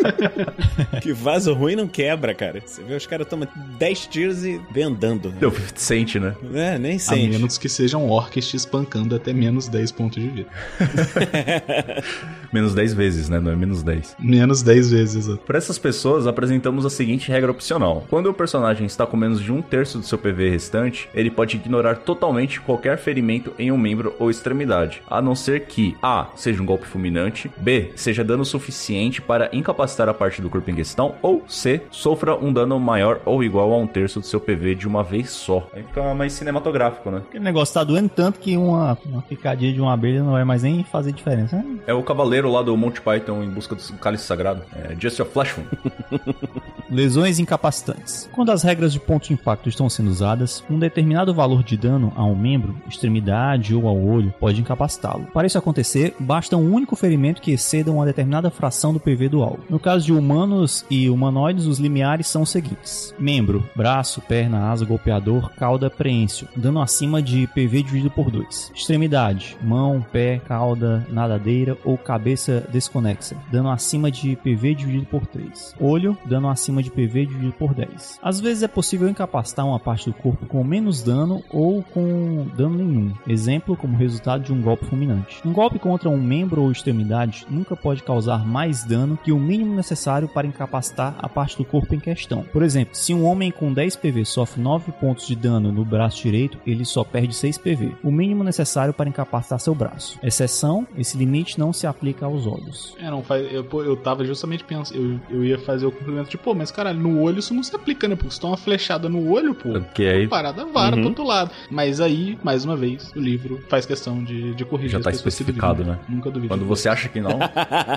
que 1.01 1.13
vaso 1.13 1.53
ruim 1.53 1.75
não 1.75 1.87
quebra, 1.87 2.33
cara. 2.33 2.61
Você 2.65 2.83
vê, 2.83 2.95
os 2.95 3.05
caras 3.07 3.27
tomam 3.27 3.47
10 3.77 4.07
tiros 4.07 4.43
e 4.45 4.59
vem 4.71 4.83
andando. 4.85 5.31
Deu 5.31 5.53
sente, 5.75 6.19
né? 6.19 6.35
É, 6.53 6.77
nem 6.77 6.95
A 6.95 6.99
sente. 6.99 7.29
menos 7.29 7.57
que 7.57 7.69
sejam 7.69 8.09
orques 8.09 8.47
te 8.47 8.55
espancando 8.57 9.15
até 9.15 9.33
menos 9.33 9.67
10 9.67 9.91
pontos 9.91 10.21
de 10.21 10.29
vida. 10.29 10.49
Menos 12.51 12.73
10 12.75 12.93
vezes, 12.93 13.29
né? 13.29 13.39
Não 13.39 13.51
é 13.51 13.55
menos 13.55 13.81
10. 13.81 14.17
Menos 14.19 14.61
10 14.61 14.91
vezes, 14.91 15.15
exato. 15.27 15.39
Para 15.45 15.57
essas 15.57 15.77
pessoas, 15.77 16.27
apresentamos 16.27 16.85
a 16.85 16.89
seguinte 16.89 17.29
regra 17.29 17.49
opcional: 17.51 18.05
quando 18.09 18.27
o 18.29 18.33
personagem 18.33 18.85
está 18.85 19.05
com 19.05 19.15
menos 19.15 19.41
de 19.41 19.50
um 19.51 19.61
terço 19.61 19.97
do 19.97 20.03
seu 20.05 20.17
PV 20.17 20.49
restante, 20.49 21.09
ele 21.13 21.29
pode 21.31 21.57
ignorar 21.57 21.95
totalmente 21.97 22.59
qualquer 22.61 22.97
ferimento 22.97 23.53
em 23.57 23.71
um 23.71 23.77
membro 23.77 24.15
ou 24.19 24.29
extremidade, 24.29 25.01
a 25.09 25.21
não 25.21 25.35
ser 25.35 25.65
que 25.65 25.95
A. 26.01 26.27
seja 26.35 26.61
um 26.61 26.65
golpe 26.65 26.85
fulminante, 26.85 27.51
B. 27.57 27.91
seja 27.95 28.23
dano 28.23 28.45
suficiente 28.45 29.21
para 29.21 29.49
incapacitar 29.53 30.07
a 30.09 30.13
parte 30.13 30.41
do 30.41 30.49
corpo 30.49 30.69
em 30.71 30.75
questão, 30.75 31.15
ou 31.21 31.43
C. 31.47 31.81
sofra 31.91 32.35
um 32.35 32.51
dano 32.51 32.79
maior 32.79 33.21
ou 33.25 33.43
igual 33.43 33.71
a 33.73 33.77
um 33.77 33.87
terço 33.87 34.19
do 34.19 34.25
seu 34.25 34.39
PV 34.39 34.75
de 34.75 34.87
uma 34.87 35.03
vez 35.03 35.29
só. 35.31 35.67
Aí 35.73 35.83
fica 35.83 36.13
mais 36.13 36.33
cinematográfico, 36.33 37.09
né? 37.11 37.21
Aquele 37.29 37.43
negócio 37.43 37.73
tá 37.73 37.83
doendo 37.83 38.09
tanto 38.09 38.39
que 38.39 38.55
uma, 38.57 38.97
uma 39.05 39.21
picadinha 39.21 39.73
de 39.73 39.79
uma 39.81 39.93
abelha 39.93 40.23
não 40.23 40.31
vai 40.33 40.43
mais 40.43 40.63
nem 40.63 40.83
fazer 40.83 41.11
diferença. 41.11 41.57
né? 41.57 41.77
É 41.87 41.93
o 41.93 42.03
cavaleiro 42.03 42.51
lá 42.51 42.61
do 42.61 42.75
Monty 42.77 43.01
Python 43.01 43.43
em 43.43 43.49
busca 43.49 43.75
do 43.75 43.81
cálice 43.97 44.25
sagrado. 44.25 44.63
É 44.75 44.95
Just 44.99 45.19
Your 45.19 45.27
Flash. 45.27 45.55
Lesões 46.89 47.39
incapacitantes. 47.39 48.29
Quando 48.33 48.51
as 48.51 48.63
regras 48.63 48.91
de 48.91 48.99
ponto 48.99 49.31
de 49.41 49.49
impacto 49.51 49.69
estão 49.69 49.89
sendo 49.89 50.09
usadas, 50.09 50.63
um 50.69 50.77
determinado 50.77 51.33
valor 51.33 51.63
de 51.63 51.75
dano 51.75 52.13
a 52.15 52.23
um 52.23 52.35
membro, 52.35 52.75
extremidade 52.87 53.73
ou 53.73 53.87
ao 53.87 53.99
olho 53.99 54.33
pode 54.39 54.61
incapacitá-lo. 54.61 55.27
Para 55.33 55.47
isso 55.47 55.57
acontecer, 55.57 56.15
basta 56.19 56.55
um 56.55 56.71
único 56.71 56.95
ferimento 56.95 57.41
que 57.41 57.51
exceda 57.51 57.91
uma 57.91 58.05
determinada 58.05 58.51
fração 58.51 58.93
do 58.93 58.99
PV 58.99 59.29
do 59.29 59.41
alvo. 59.41 59.63
No 59.69 59.79
caso 59.79 60.05
de 60.05 60.13
humanos 60.13 60.85
e 60.89 61.09
humanoides, 61.09 61.65
os 61.65 61.79
limiares 61.79 62.27
são 62.27 62.43
os 62.43 62.51
seguintes: 62.51 63.13
membro, 63.17 63.67
braço, 63.75 64.21
perna, 64.21 64.69
asa, 64.69 64.85
golpeador, 64.85 65.49
cauda, 65.55 65.89
preêncio, 65.89 66.47
dano 66.55 66.81
acima 66.81 67.21
de 67.21 67.47
PV 67.47 67.83
dividido 67.83 68.11
por 68.11 68.29
2. 68.29 68.71
Extremidade, 68.75 69.57
mão, 69.61 70.05
pé, 70.11 70.39
cauda, 70.47 71.05
nadadeira 71.09 71.77
ou 71.83 71.97
cabeça 71.97 72.63
desconexa, 72.71 73.35
dano 73.51 73.71
acima 73.71 74.11
de 74.11 74.35
PV 74.35 74.75
dividido 74.75 75.05
por 75.05 75.25
3. 75.25 75.75
Olho, 75.79 76.17
dano 76.25 76.49
acima 76.49 76.83
de 76.83 76.91
PV 76.91 77.25
dividido 77.25 77.53
por 77.53 77.73
10. 77.73 78.19
Às 78.21 78.39
vezes 78.39 78.63
é 78.63 78.67
possível 78.67 79.09
incapacitar 79.09 79.30
uma 79.63 79.79
parte 79.79 80.09
do 80.09 80.13
corpo 80.13 80.45
com 80.45 80.63
menos 80.63 81.01
dano 81.01 81.43
ou 81.49 81.81
com 81.83 82.47
dano 82.55 82.77
nenhum. 82.77 83.13
Exemplo, 83.27 83.75
como 83.75 83.97
resultado 83.97 84.43
de 84.43 84.53
um 84.53 84.61
golpe 84.61 84.85
fulminante. 84.85 85.41
Um 85.45 85.53
golpe 85.53 85.79
contra 85.79 86.09
um 86.09 86.21
membro 86.21 86.61
ou 86.61 86.71
extremidade 86.71 87.45
nunca 87.49 87.75
pode 87.75 88.03
causar 88.03 88.45
mais 88.45 88.83
dano 88.83 89.17
que 89.17 89.31
o 89.31 89.39
mínimo 89.39 89.75
necessário 89.75 90.27
para 90.27 90.47
incapacitar 90.47 91.15
a 91.19 91.29
parte 91.29 91.57
do 91.57 91.65
corpo 91.65 91.93
em 91.95 91.99
questão. 91.99 92.43
Por 92.51 92.63
exemplo, 92.63 92.95
se 92.95 93.13
um 93.13 93.25
homem 93.25 93.51
com 93.51 93.73
10 93.73 93.95
PV 93.95 94.25
sofre 94.25 94.61
9 94.61 94.91
pontos 94.93 95.27
de 95.27 95.35
dano 95.35 95.71
no 95.71 95.85
braço 95.85 96.21
direito, 96.21 96.57
ele 96.65 96.85
só 96.85 97.03
perde 97.03 97.33
6 97.33 97.57
PV, 97.57 97.95
o 98.03 98.11
mínimo 98.11 98.43
necessário 98.43 98.93
para 98.93 99.09
incapacitar 99.09 99.59
seu 99.59 99.75
braço. 99.75 100.19
Exceção, 100.23 100.87
esse 100.97 101.17
limite 101.17 101.59
não 101.59 101.73
se 101.73 101.87
aplica 101.87 102.25
aos 102.25 102.45
olhos. 102.45 102.95
É, 102.99 103.09
não 103.09 103.23
faz. 103.23 103.51
Eu, 103.51 103.65
eu 103.83 103.95
tava 103.95 104.23
justamente 104.25 104.63
pensando, 104.63 104.97
eu, 105.29 105.37
eu 105.37 105.45
ia 105.45 105.59
fazer 105.59 105.85
o 105.85 105.91
cumprimento 105.91 106.29
de, 106.29 106.37
pô, 106.37 106.53
mas 106.53 106.71
caralho, 106.71 106.99
no 106.99 107.21
olho 107.21 107.39
isso 107.39 107.53
não 107.53 107.63
se 107.63 107.75
aplica, 107.75 108.07
né? 108.07 108.15
Porque 108.15 108.33
se 108.33 108.39
toma 108.39 108.51
uma 108.51 108.57
flechada 108.57 109.09
no 109.09 109.20
olho, 109.29 109.53
pô, 109.53 109.73
Porque 109.73 110.03
aí 110.03 110.27
parada 110.27 110.65
vara 110.65 110.95
Uhum. 110.95 111.01
pro 111.01 111.09
outro 111.09 111.23
lado. 111.25 111.51
Mas 111.69 111.99
aí, 112.01 112.37
mais 112.43 112.63
uma 112.65 112.75
vez, 112.75 113.11
o 113.15 113.19
livro 113.19 113.61
faz 113.69 113.85
questão 113.85 114.23
de, 114.23 114.53
de 114.55 114.63
corrigir 114.65 114.91
Já 114.91 114.99
tá 114.99 115.11
especificado, 115.11 115.83
né? 115.83 115.99
Nunca 116.07 116.29
duvido. 116.31 116.47
quando 116.53 116.65
você 116.65 116.87
acha 116.89 117.07
que 117.09 117.19
não, 117.21 117.39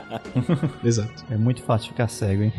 Exato. 0.84 1.24
É 1.30 1.36
muito 1.36 1.62
fácil 1.62 1.88
ficar 1.88 2.08
cego, 2.08 2.42
hein? 2.44 2.52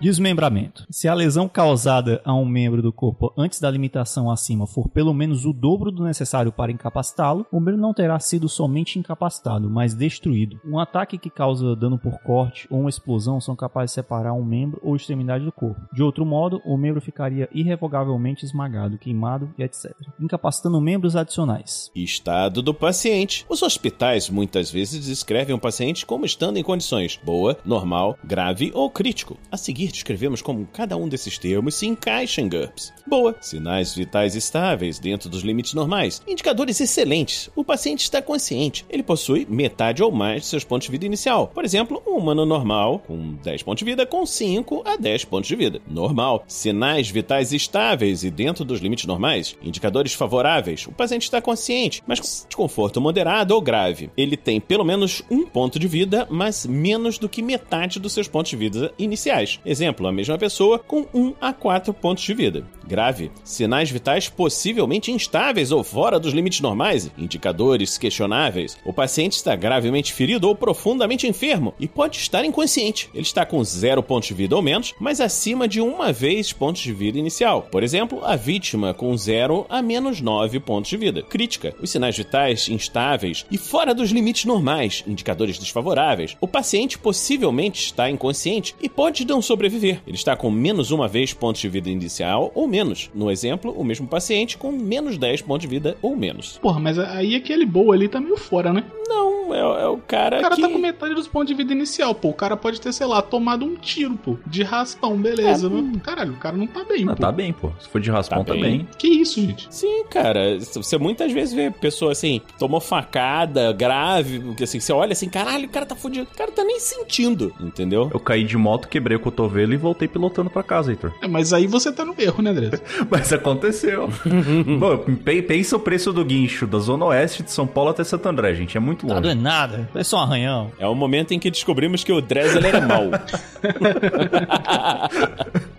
Desmembramento. 0.00 0.86
Se 0.88 1.08
a 1.08 1.12
lesão 1.12 1.46
causada 1.46 2.22
a 2.24 2.32
um 2.32 2.46
membro 2.46 2.80
do 2.80 2.90
corpo 2.90 3.34
antes 3.36 3.60
da 3.60 3.70
limitação 3.70 4.30
acima 4.30 4.66
for 4.66 4.88
pelo 4.88 5.12
menos 5.12 5.44
o 5.44 5.52
dobro 5.52 5.92
do 5.92 6.04
necessário 6.04 6.50
para 6.50 6.72
incapacitá-lo, 6.72 7.46
o 7.52 7.60
membro 7.60 7.82
não 7.82 7.92
terá 7.92 8.18
sido 8.18 8.48
somente 8.48 8.98
incapacitado, 8.98 9.68
mas 9.68 9.92
destruído. 9.92 10.58
Um 10.64 10.78
ataque 10.78 11.18
que 11.18 11.28
causa 11.28 11.76
dano 11.76 11.98
por 11.98 12.18
corte 12.20 12.66
ou 12.70 12.80
uma 12.80 12.88
explosão 12.88 13.42
são 13.42 13.54
capazes 13.54 13.90
de 13.90 13.96
separar 13.96 14.32
um 14.32 14.42
membro 14.42 14.80
ou 14.82 14.96
extremidade 14.96 15.44
do 15.44 15.52
corpo. 15.52 15.78
De 15.92 16.02
outro 16.02 16.24
modo, 16.24 16.62
o 16.64 16.78
membro 16.78 17.02
ficaria 17.02 17.46
irrevogavelmente 17.52 18.46
esmagado, 18.46 18.96
queimado 18.96 19.52
e 19.58 19.62
etc. 19.62 19.92
Incapacitando 20.18 20.80
membros 20.80 21.14
adicionais. 21.14 21.90
Estado 21.94 22.62
do 22.62 22.72
paciente. 22.72 23.44
Os 23.50 23.62
hospitais 23.62 24.30
muitas 24.30 24.70
vezes 24.70 25.04
descrevem 25.04 25.54
o 25.54 25.60
paciente 25.60 26.06
como 26.06 26.24
estando 26.24 26.56
em 26.56 26.62
condições 26.62 27.20
boa, 27.22 27.58
normal, 27.66 28.16
grave 28.24 28.72
ou 28.74 28.90
crítico. 28.90 29.36
A 29.52 29.58
seguir, 29.58 29.89
descrevemos 29.92 30.42
como 30.42 30.66
cada 30.72 30.96
um 30.96 31.08
desses 31.08 31.38
termos 31.38 31.74
se 31.74 31.86
encaixa 31.86 32.40
em 32.40 32.48
GURPS. 32.48 32.92
Boa, 33.06 33.36
sinais 33.40 33.94
vitais 33.94 34.34
estáveis 34.34 34.98
dentro 34.98 35.28
dos 35.28 35.42
limites 35.42 35.74
normais. 35.74 36.22
Indicadores 36.26 36.80
excelentes. 36.80 37.50
O 37.56 37.64
paciente 37.64 38.02
está 38.02 38.22
consciente. 38.22 38.84
Ele 38.88 39.02
possui 39.02 39.46
metade 39.48 40.02
ou 40.02 40.12
mais 40.12 40.42
de 40.42 40.48
seus 40.48 40.64
pontos 40.64 40.86
de 40.86 40.92
vida 40.92 41.06
inicial. 41.06 41.48
Por 41.48 41.64
exemplo, 41.64 42.02
um 42.06 42.16
humano 42.16 42.46
normal, 42.46 43.00
com 43.06 43.34
10 43.42 43.62
pontos 43.62 43.80
de 43.80 43.84
vida, 43.84 44.06
com 44.06 44.24
5 44.24 44.82
a 44.84 44.96
10 44.96 45.24
pontos 45.24 45.48
de 45.48 45.56
vida. 45.56 45.80
Normal. 45.88 46.44
Sinais 46.46 47.10
vitais 47.10 47.52
estáveis 47.52 48.22
e 48.22 48.30
dentro 48.30 48.64
dos 48.64 48.80
limites 48.80 49.06
normais. 49.06 49.56
Indicadores 49.62 50.12
favoráveis. 50.12 50.86
O 50.86 50.92
paciente 50.92 51.24
está 51.24 51.40
consciente, 51.40 52.02
mas 52.06 52.20
com 52.20 52.46
desconforto 52.46 53.00
moderado 53.00 53.54
ou 53.54 53.60
grave. 53.60 54.10
Ele 54.16 54.36
tem 54.36 54.60
pelo 54.60 54.84
menos 54.84 55.22
um 55.30 55.46
ponto 55.46 55.78
de 55.78 55.88
vida, 55.88 56.26
mas 56.30 56.66
menos 56.66 57.18
do 57.18 57.28
que 57.28 57.42
metade 57.42 57.98
dos 57.98 58.12
seus 58.12 58.28
pontos 58.28 58.50
de 58.50 58.56
vida 58.56 58.92
iniciais. 58.98 59.58
Exemplo, 59.80 60.06
a 60.06 60.12
mesma 60.12 60.36
pessoa 60.36 60.78
com 60.78 61.06
1 61.14 61.36
a 61.40 61.54
4 61.54 61.94
pontos 61.94 62.22
de 62.22 62.34
vida. 62.34 62.66
Grave. 62.86 63.30
Sinais 63.42 63.90
vitais 63.90 64.28
possivelmente 64.28 65.10
instáveis 65.10 65.72
ou 65.72 65.82
fora 65.82 66.20
dos 66.20 66.34
limites 66.34 66.60
normais. 66.60 67.10
Indicadores 67.16 67.96
questionáveis. 67.96 68.76
O 68.84 68.92
paciente 68.92 69.36
está 69.36 69.56
gravemente 69.56 70.12
ferido 70.12 70.46
ou 70.46 70.54
profundamente 70.54 71.26
enfermo 71.26 71.72
e 71.80 71.88
pode 71.88 72.18
estar 72.18 72.44
inconsciente. 72.44 73.08
Ele 73.14 73.22
está 73.22 73.46
com 73.46 73.64
0 73.64 74.02
pontos 74.02 74.28
de 74.28 74.34
vida 74.34 74.54
ou 74.54 74.60
menos, 74.60 74.94
mas 75.00 75.18
acima 75.18 75.66
de 75.66 75.80
uma 75.80 76.12
vez 76.12 76.52
pontos 76.52 76.82
de 76.82 76.92
vida 76.92 77.18
inicial. 77.18 77.62
Por 77.62 77.82
exemplo, 77.82 78.22
a 78.22 78.36
vítima 78.36 78.92
com 78.92 79.16
0 79.16 79.64
a 79.66 79.80
menos 79.80 80.20
9 80.20 80.60
pontos 80.60 80.90
de 80.90 80.98
vida. 80.98 81.22
Crítica. 81.22 81.74
Os 81.80 81.88
sinais 81.88 82.18
vitais 82.18 82.68
instáveis 82.68 83.46
e 83.50 83.56
fora 83.56 83.94
dos 83.94 84.10
limites 84.10 84.44
normais. 84.44 85.02
Indicadores 85.06 85.58
desfavoráveis. 85.58 86.36
O 86.38 86.46
paciente 86.46 86.98
possivelmente 86.98 87.80
está 87.80 88.10
inconsciente 88.10 88.74
e 88.82 88.90
pode 88.90 89.24
não 89.24 89.40
sobreviver. 89.40 89.69
Ele 90.06 90.16
está 90.16 90.36
com 90.36 90.50
menos 90.50 90.90
uma 90.90 91.08
vez 91.08 91.32
pontos 91.32 91.60
de 91.60 91.68
vida 91.68 91.88
inicial 91.88 92.50
ou 92.54 92.66
menos. 92.66 93.10
No 93.14 93.30
exemplo, 93.30 93.72
o 93.72 93.84
mesmo 93.84 94.06
paciente 94.06 94.56
com 94.56 94.72
menos 94.72 95.16
10 95.16 95.42
pontos 95.42 95.62
de 95.62 95.68
vida 95.68 95.96
ou 96.02 96.16
menos. 96.16 96.58
Porra, 96.58 96.80
mas 96.80 96.98
aí 96.98 97.34
aquele 97.34 97.64
boa 97.64 97.94
ali 97.94 98.08
tá 98.08 98.20
meio 98.20 98.36
fora, 98.36 98.72
né? 98.72 98.84
Não, 99.08 99.29
é, 99.54 99.58
é 99.82 99.86
o 99.86 99.98
cara, 99.98 100.38
O 100.38 100.42
cara 100.42 100.56
que... 100.56 100.62
tá 100.62 100.68
com 100.68 100.78
metade 100.78 101.14
dos 101.14 101.26
pontos 101.28 101.48
de 101.48 101.54
vida 101.54 101.72
inicial, 101.72 102.14
pô. 102.14 102.28
O 102.28 102.34
cara 102.34 102.56
pode 102.56 102.80
ter, 102.80 102.92
sei 102.92 103.06
lá, 103.06 103.20
tomado 103.22 103.64
um 103.64 103.76
tiro, 103.76 104.14
pô. 104.16 104.36
De 104.46 104.62
raspão, 104.62 105.16
beleza. 105.16 105.66
É, 105.66 105.70
mas, 105.70 106.02
caralho, 106.02 106.32
o 106.32 106.36
cara 106.36 106.56
não 106.56 106.66
tá 106.66 106.84
bem, 106.84 107.04
Ah, 107.08 107.14
pô. 107.14 107.22
tá 107.22 107.32
bem, 107.32 107.52
pô. 107.52 107.70
Se 107.80 107.88
for 107.88 108.00
de 108.00 108.10
raspão, 108.10 108.38
Tá 108.44 108.44
tá, 108.44 108.52
bem. 108.54 108.62
bem. 108.62 108.88
Que 108.98 109.08
isso, 109.08 109.40
gente? 109.40 109.66
Sim, 109.70 110.04
cara. 110.10 110.58
Você 110.58 110.96
muitas 110.98 111.32
vezes 111.32 111.54
vê 111.54 111.70
pessoa 111.70 112.12
assim, 112.12 112.40
tomou 112.58 112.80
facada, 112.80 113.72
grave, 113.72 114.40
porque 114.40 114.64
assim, 114.64 114.80
você 114.80 114.92
olha 114.92 115.12
assim, 115.12 115.28
caralho, 115.28 115.66
o 115.66 115.68
cara 115.70 115.86
tá 115.86 115.94
fudido. 115.96 116.28
O 116.32 116.36
cara 116.36 116.50
tá 116.52 116.62
nem 116.64 116.78
sentindo, 116.80 117.52
entendeu? 117.60 118.10
Eu 118.12 118.20
caí 118.20 118.44
de 118.44 118.56
moto, 118.56 118.88
quebrei 118.88 119.16
o 119.16 119.20
cotovelo 119.20 119.72
e 119.72 119.76
voltei 119.76 120.06
pilotando 120.08 120.50
pra 120.50 120.62
casa, 120.62 120.90
Heitor. 120.92 121.12
É, 121.22 121.28
mas 121.28 121.52
aí 121.52 121.66
você 121.66 121.92
tá 121.92 122.04
no 122.04 122.14
erro, 122.18 122.42
né, 122.42 122.50
André? 122.50 122.70
Mas 123.10 123.32
aconteceu. 123.32 124.08
Bom, 124.78 124.98
pe- 125.24 125.42
pensa 125.42 125.76
o 125.76 125.80
preço 125.80 126.12
do 126.12 126.24
guincho 126.24 126.66
da 126.66 126.78
Zona 126.78 127.04
Oeste 127.06 127.42
de 127.42 127.50
São 127.50 127.66
Paulo 127.66 127.90
até 127.90 128.04
Santo 128.04 128.28
André, 128.28 128.54
gente. 128.54 128.76
É 128.76 128.80
muito 128.80 129.06
Tá 129.06 129.14
longe. 129.14 129.28
Nada, 129.40 129.88
é 129.94 130.04
só 130.04 130.18
um 130.18 130.22
arranhão. 130.22 130.72
É 130.78 130.86
o 130.86 130.94
momento 130.94 131.32
em 131.32 131.38
que 131.38 131.50
descobrimos 131.50 132.04
que 132.04 132.12
o 132.12 132.20
Dressel 132.20 132.64
era 132.64 132.80
mau. 132.80 133.10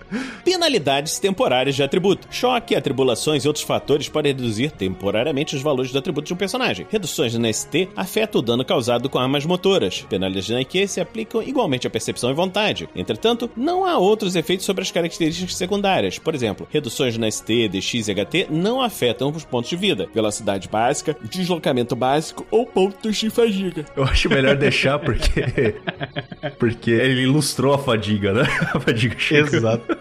Penalidades 0.43 1.19
temporárias 1.19 1.75
de 1.75 1.83
atributo. 1.83 2.27
Choque, 2.31 2.75
atribulações 2.75 3.43
e 3.43 3.47
outros 3.47 3.65
fatores 3.65 4.09
podem 4.09 4.33
reduzir 4.33 4.71
temporariamente 4.71 5.55
os 5.55 5.61
valores 5.61 5.91
do 5.91 5.99
atributo 5.99 6.27
de 6.27 6.33
um 6.33 6.37
personagem. 6.37 6.87
Reduções 6.89 7.33
na 7.37 7.51
ST 7.51 7.89
afetam 7.95 8.39
o 8.39 8.41
dano 8.43 8.65
causado 8.65 9.09
com 9.09 9.19
armas 9.19 9.45
motoras. 9.45 10.01
Penalidades 10.09 10.49
na 10.49 10.61
IQ 10.61 10.87
se 10.87 11.01
aplicam 11.01 11.41
igualmente 11.41 11.87
à 11.87 11.89
percepção 11.89 12.31
e 12.31 12.33
vontade. 12.33 12.89
Entretanto, 12.95 13.49
não 13.55 13.85
há 13.85 13.97
outros 13.97 14.35
efeitos 14.35 14.65
sobre 14.65 14.81
as 14.81 14.91
características 14.91 15.55
secundárias. 15.55 16.17
Por 16.17 16.35
exemplo, 16.35 16.67
reduções 16.69 17.17
na 17.17 17.29
ST, 17.29 17.69
DX 17.69 18.07
e 18.07 18.13
HT 18.13 18.47
não 18.49 18.81
afetam 18.81 19.31
os 19.31 19.45
pontos 19.45 19.69
de 19.69 19.75
vida, 19.75 20.07
velocidade 20.13 20.67
básica, 20.67 21.15
deslocamento 21.23 21.95
básico 21.95 22.45
ou 22.51 22.65
pontos 22.65 23.17
de 23.17 23.29
fadiga. 23.29 23.85
Eu 23.95 24.03
acho 24.03 24.29
melhor 24.29 24.55
deixar 24.55 24.99
porque. 24.99 25.75
porque 26.57 26.91
ele 26.91 27.21
ilustrou 27.21 27.73
a 27.73 27.77
fadiga, 27.77 28.33
né? 28.33 28.43
A 28.73 28.79
fadiga 28.79 29.17
chega. 29.17 29.57
Exato. 29.57 30.00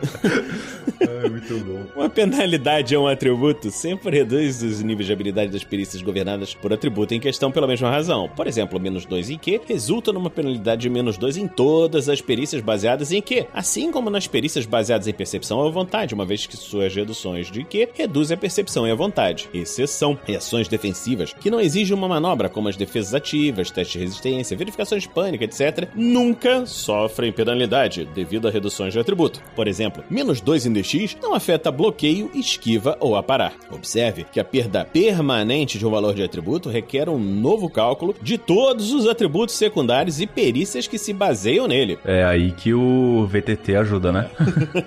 É 0.98 1.28
muito 1.28 1.58
bom. 1.60 1.84
Uma 1.94 2.08
penalidade 2.08 2.94
é 2.94 2.98
um 2.98 3.06
atributo 3.06 3.70
sempre 3.70 4.16
reduz 4.16 4.62
os 4.62 4.82
níveis 4.82 5.06
de 5.06 5.12
habilidade 5.12 5.52
das 5.52 5.64
perícias 5.64 6.02
governadas 6.02 6.54
por 6.54 6.72
atributo 6.72 7.14
em 7.14 7.20
questão 7.20 7.50
pela 7.50 7.66
mesma 7.66 7.90
razão. 7.90 8.28
Por 8.34 8.46
exemplo, 8.46 8.80
menos 8.80 9.04
2 9.04 9.30
em 9.30 9.38
Q 9.38 9.60
resulta 9.66 10.12
numa 10.12 10.30
penalidade 10.30 10.82
de 10.82 10.90
menos 10.90 11.18
2 11.18 11.36
em 11.36 11.48
todas 11.48 12.08
as 12.08 12.20
perícias 12.20 12.62
baseadas 12.62 13.12
em 13.12 13.20
Q, 13.20 13.46
assim 13.52 13.90
como 13.90 14.10
nas 14.10 14.26
perícias 14.26 14.64
baseadas 14.66 15.06
em 15.06 15.12
percepção 15.12 15.58
ou 15.58 15.72
vontade, 15.72 16.14
uma 16.14 16.24
vez 16.24 16.46
que 16.46 16.56
suas 16.56 16.94
reduções 16.94 17.50
de 17.50 17.64
Q 17.64 17.90
reduzem 17.94 18.34
a 18.34 18.38
percepção 18.38 18.86
e 18.86 18.90
a 18.90 18.94
vontade. 18.94 19.48
Exceção, 19.52 20.18
reações 20.24 20.68
defensivas 20.68 21.32
que 21.32 21.50
não 21.50 21.60
exigem 21.60 21.96
uma 21.96 22.08
manobra, 22.08 22.48
como 22.48 22.68
as 22.68 22.76
defesas 22.76 23.14
ativas, 23.14 23.70
testes 23.70 23.92
de 23.92 23.98
resistência, 23.98 24.56
verificações 24.56 25.02
de 25.02 25.08
pânico, 25.08 25.44
etc., 25.44 25.88
nunca 25.94 26.66
sofrem 26.66 27.32
penalidade 27.32 28.04
devido 28.14 28.48
a 28.48 28.50
reduções 28.50 28.92
de 28.92 28.98
atributo. 28.98 29.40
Por 29.54 29.66
exemplo, 29.68 29.85
menos 30.10 30.40
2 30.40 30.66
em 30.66 30.72
DX 30.72 31.16
não 31.20 31.34
afeta 31.34 31.70
bloqueio, 31.70 32.30
esquiva 32.34 32.96
ou 33.00 33.16
aparar. 33.16 33.54
Observe 33.70 34.24
que 34.24 34.40
a 34.40 34.44
perda 34.44 34.84
permanente 34.84 35.78
de 35.78 35.86
um 35.86 35.90
valor 35.90 36.14
de 36.14 36.22
atributo 36.22 36.68
requer 36.68 37.08
um 37.08 37.18
novo 37.18 37.68
cálculo 37.68 38.14
de 38.22 38.38
todos 38.38 38.92
os 38.92 39.06
atributos 39.06 39.54
secundários 39.54 40.20
e 40.20 40.26
perícias 40.26 40.86
que 40.86 40.98
se 40.98 41.12
baseiam 41.12 41.66
nele. 41.66 41.98
É 42.04 42.24
aí 42.24 42.52
que 42.52 42.72
o 42.72 43.26
VTT 43.26 43.76
ajuda, 43.76 44.12
né? 44.12 44.30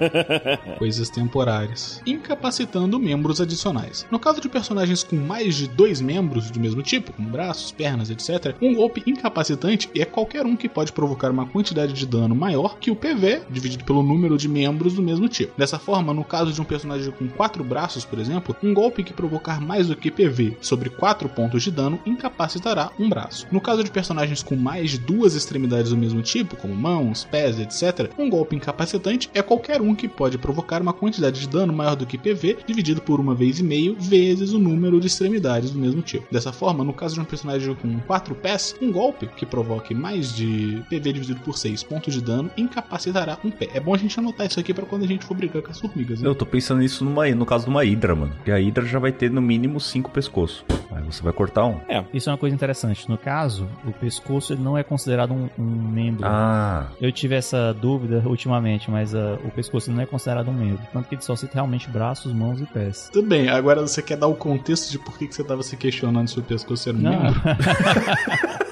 Coisas 0.77 1.09
temporárias. 1.09 2.01
Incapacitando 2.05 2.99
membros 2.99 3.41
adicionais. 3.41 4.05
No 4.11 4.19
caso 4.19 4.41
de 4.41 4.49
personagens 4.49 5.03
com 5.03 5.15
mais 5.15 5.55
de 5.55 5.67
dois 5.67 6.01
membros 6.01 6.49
do 6.51 6.59
mesmo 6.59 6.81
tipo, 6.81 7.13
como 7.13 7.29
braços, 7.29 7.71
pernas, 7.71 8.09
etc., 8.09 8.55
um 8.61 8.73
golpe 8.73 9.03
incapacitante 9.05 9.89
é 9.95 10.05
qualquer 10.05 10.45
um 10.45 10.55
que 10.55 10.69
pode 10.69 10.91
provocar 10.91 11.31
uma 11.31 11.45
quantidade 11.45 11.93
de 11.93 12.05
dano 12.05 12.35
maior 12.35 12.77
que 12.77 12.91
o 12.91 12.95
PV, 12.95 13.41
dividido 13.49 13.83
pelo 13.83 14.03
número 14.03 14.37
de 14.37 14.47
membros 14.47 14.88
do 14.93 15.01
mesmo 15.01 15.27
tipo. 15.27 15.57
Dessa 15.57 15.79
forma, 15.79 16.13
no 16.13 16.23
caso 16.23 16.51
de 16.51 16.61
um 16.61 16.65
personagem 16.65 17.11
com 17.11 17.27
quatro 17.27 17.63
braços, 17.63 18.05
por 18.05 18.19
exemplo, 18.19 18.55
um 18.63 18.73
golpe 18.73 19.03
que 19.03 19.13
provocar 19.13 19.61
mais 19.61 19.87
do 19.87 19.95
que 19.95 20.11
PV 20.11 20.57
sobre 20.61 20.89
quatro 20.89 21.29
pontos 21.29 21.63
de 21.63 21.71
dano 21.71 21.99
incapacitará 22.05 22.91
um 22.99 23.09
braço. 23.09 23.47
No 23.51 23.61
caso 23.61 23.83
de 23.83 23.91
personagens 23.91 24.43
com 24.43 24.55
mais 24.55 24.91
de 24.91 24.97
duas 24.97 25.35
extremidades 25.35 25.91
do 25.91 25.97
mesmo 25.97 26.21
tipo, 26.21 26.55
como 26.55 26.75
mãos, 26.75 27.25
pés, 27.25 27.59
etc., 27.59 28.11
um 28.17 28.29
golpe 28.29 28.55
incapacitante 28.55 29.29
é 29.33 29.41
qualquer 29.41 29.81
um 29.81 29.95
que 29.95 30.07
pode 30.07 30.37
provocar 30.37 30.81
uma 30.81 30.93
quantidade 30.93 31.39
de 31.39 31.47
dano 31.47 31.73
maior 31.73 31.95
do 31.95 32.05
que 32.05 32.17
PV, 32.17 32.59
dividido 32.65 33.01
por 33.01 33.19
uma 33.19 33.35
vez 33.35 33.59
e 33.59 33.63
meio 33.63 33.95
vezes 33.99 34.51
o 34.51 34.59
número 34.59 34.99
de 34.99 35.07
extremidades 35.07 35.71
do 35.71 35.79
mesmo 35.79 36.01
tipo. 36.01 36.25
Dessa 36.31 36.51
forma, 36.51 36.83
no 36.83 36.93
caso 36.93 37.15
de 37.15 37.21
um 37.21 37.25
personagem 37.25 37.75
com 37.75 37.99
quatro 38.01 38.35
pés, 38.35 38.75
um 38.81 38.91
golpe 38.91 39.27
que 39.27 39.45
provoque 39.45 39.93
mais 39.93 40.33
de 40.33 40.83
PV 40.89 41.13
dividido 41.13 41.39
por 41.41 41.57
6 41.57 41.83
pontos 41.83 42.13
de 42.13 42.21
dano 42.21 42.51
incapacitará 42.57 43.37
um 43.43 43.51
pé. 43.51 43.69
É 43.73 43.79
bom 43.79 43.93
a 43.93 43.97
gente 43.97 44.17
anotar 44.19 44.47
isso 44.47 44.59
aqui 44.59 44.73
para 44.79 44.89
quando 44.89 45.03
a 45.03 45.07
gente 45.07 45.25
for 45.25 45.35
brigar 45.35 45.61
com 45.61 45.71
as 45.71 45.79
formigas. 45.79 46.21
né? 46.21 46.27
Eu 46.27 46.35
tô 46.35 46.45
pensando 46.45 46.79
nisso 46.79 47.03
numa, 47.03 47.27
no 47.29 47.45
caso 47.45 47.65
de 47.65 47.69
uma 47.69 47.83
hidra, 47.85 48.15
mano. 48.15 48.31
Porque 48.35 48.51
a 48.51 48.59
hidra 48.59 48.85
já 48.85 48.99
vai 48.99 49.11
ter 49.11 49.29
no 49.29 49.41
mínimo 49.41 49.79
cinco 49.79 50.09
pescoços. 50.09 50.63
Aí 50.91 51.03
você 51.03 51.21
vai 51.21 51.31
cortar 51.33 51.65
um. 51.65 51.79
Isso 52.13 52.29
é 52.29 52.31
uma 52.31 52.37
coisa 52.37 52.55
interessante. 52.55 53.07
No 53.09 53.17
caso, 53.17 53.67
o 53.85 53.91
pescoço 53.91 54.53
ele 54.53 54.61
não 54.63 54.77
é 54.77 54.83
considerado 54.83 55.33
um, 55.33 55.49
um 55.57 55.63
membro. 55.63 56.25
Ah, 56.27 56.87
Eu 56.99 57.11
tive 57.11 57.35
essa 57.35 57.73
dúvida 57.73 58.23
ultimamente, 58.25 58.89
mas 58.89 59.13
ah, 59.13 59.37
o 59.43 59.51
pescoço 59.51 59.91
não 59.91 60.01
é 60.01 60.05
considerado 60.05 60.49
um 60.49 60.53
membro. 60.53 60.81
Tanto 60.91 61.07
que 61.07 61.15
ele 61.15 61.21
só 61.21 61.35
cita 61.35 61.53
realmente 61.55 61.89
braços, 61.89 62.33
mãos 62.33 62.59
e 62.59 62.65
pés. 62.65 63.09
Tudo 63.11 63.27
bem, 63.27 63.49
agora 63.49 63.81
você 63.81 64.01
quer 64.01 64.17
dar 64.17 64.27
o 64.27 64.35
contexto 64.35 64.89
de 64.91 64.97
por 64.99 65.17
que, 65.17 65.27
que 65.27 65.35
você 65.35 65.43
tava 65.43 65.61
se 65.63 65.77
questionando 65.77 66.27
se 66.27 66.39
o 66.39 66.43
pescoço 66.43 66.89
era 66.89 66.97
um 66.97 67.01
Não. 67.01 67.11
membro? 67.23 67.41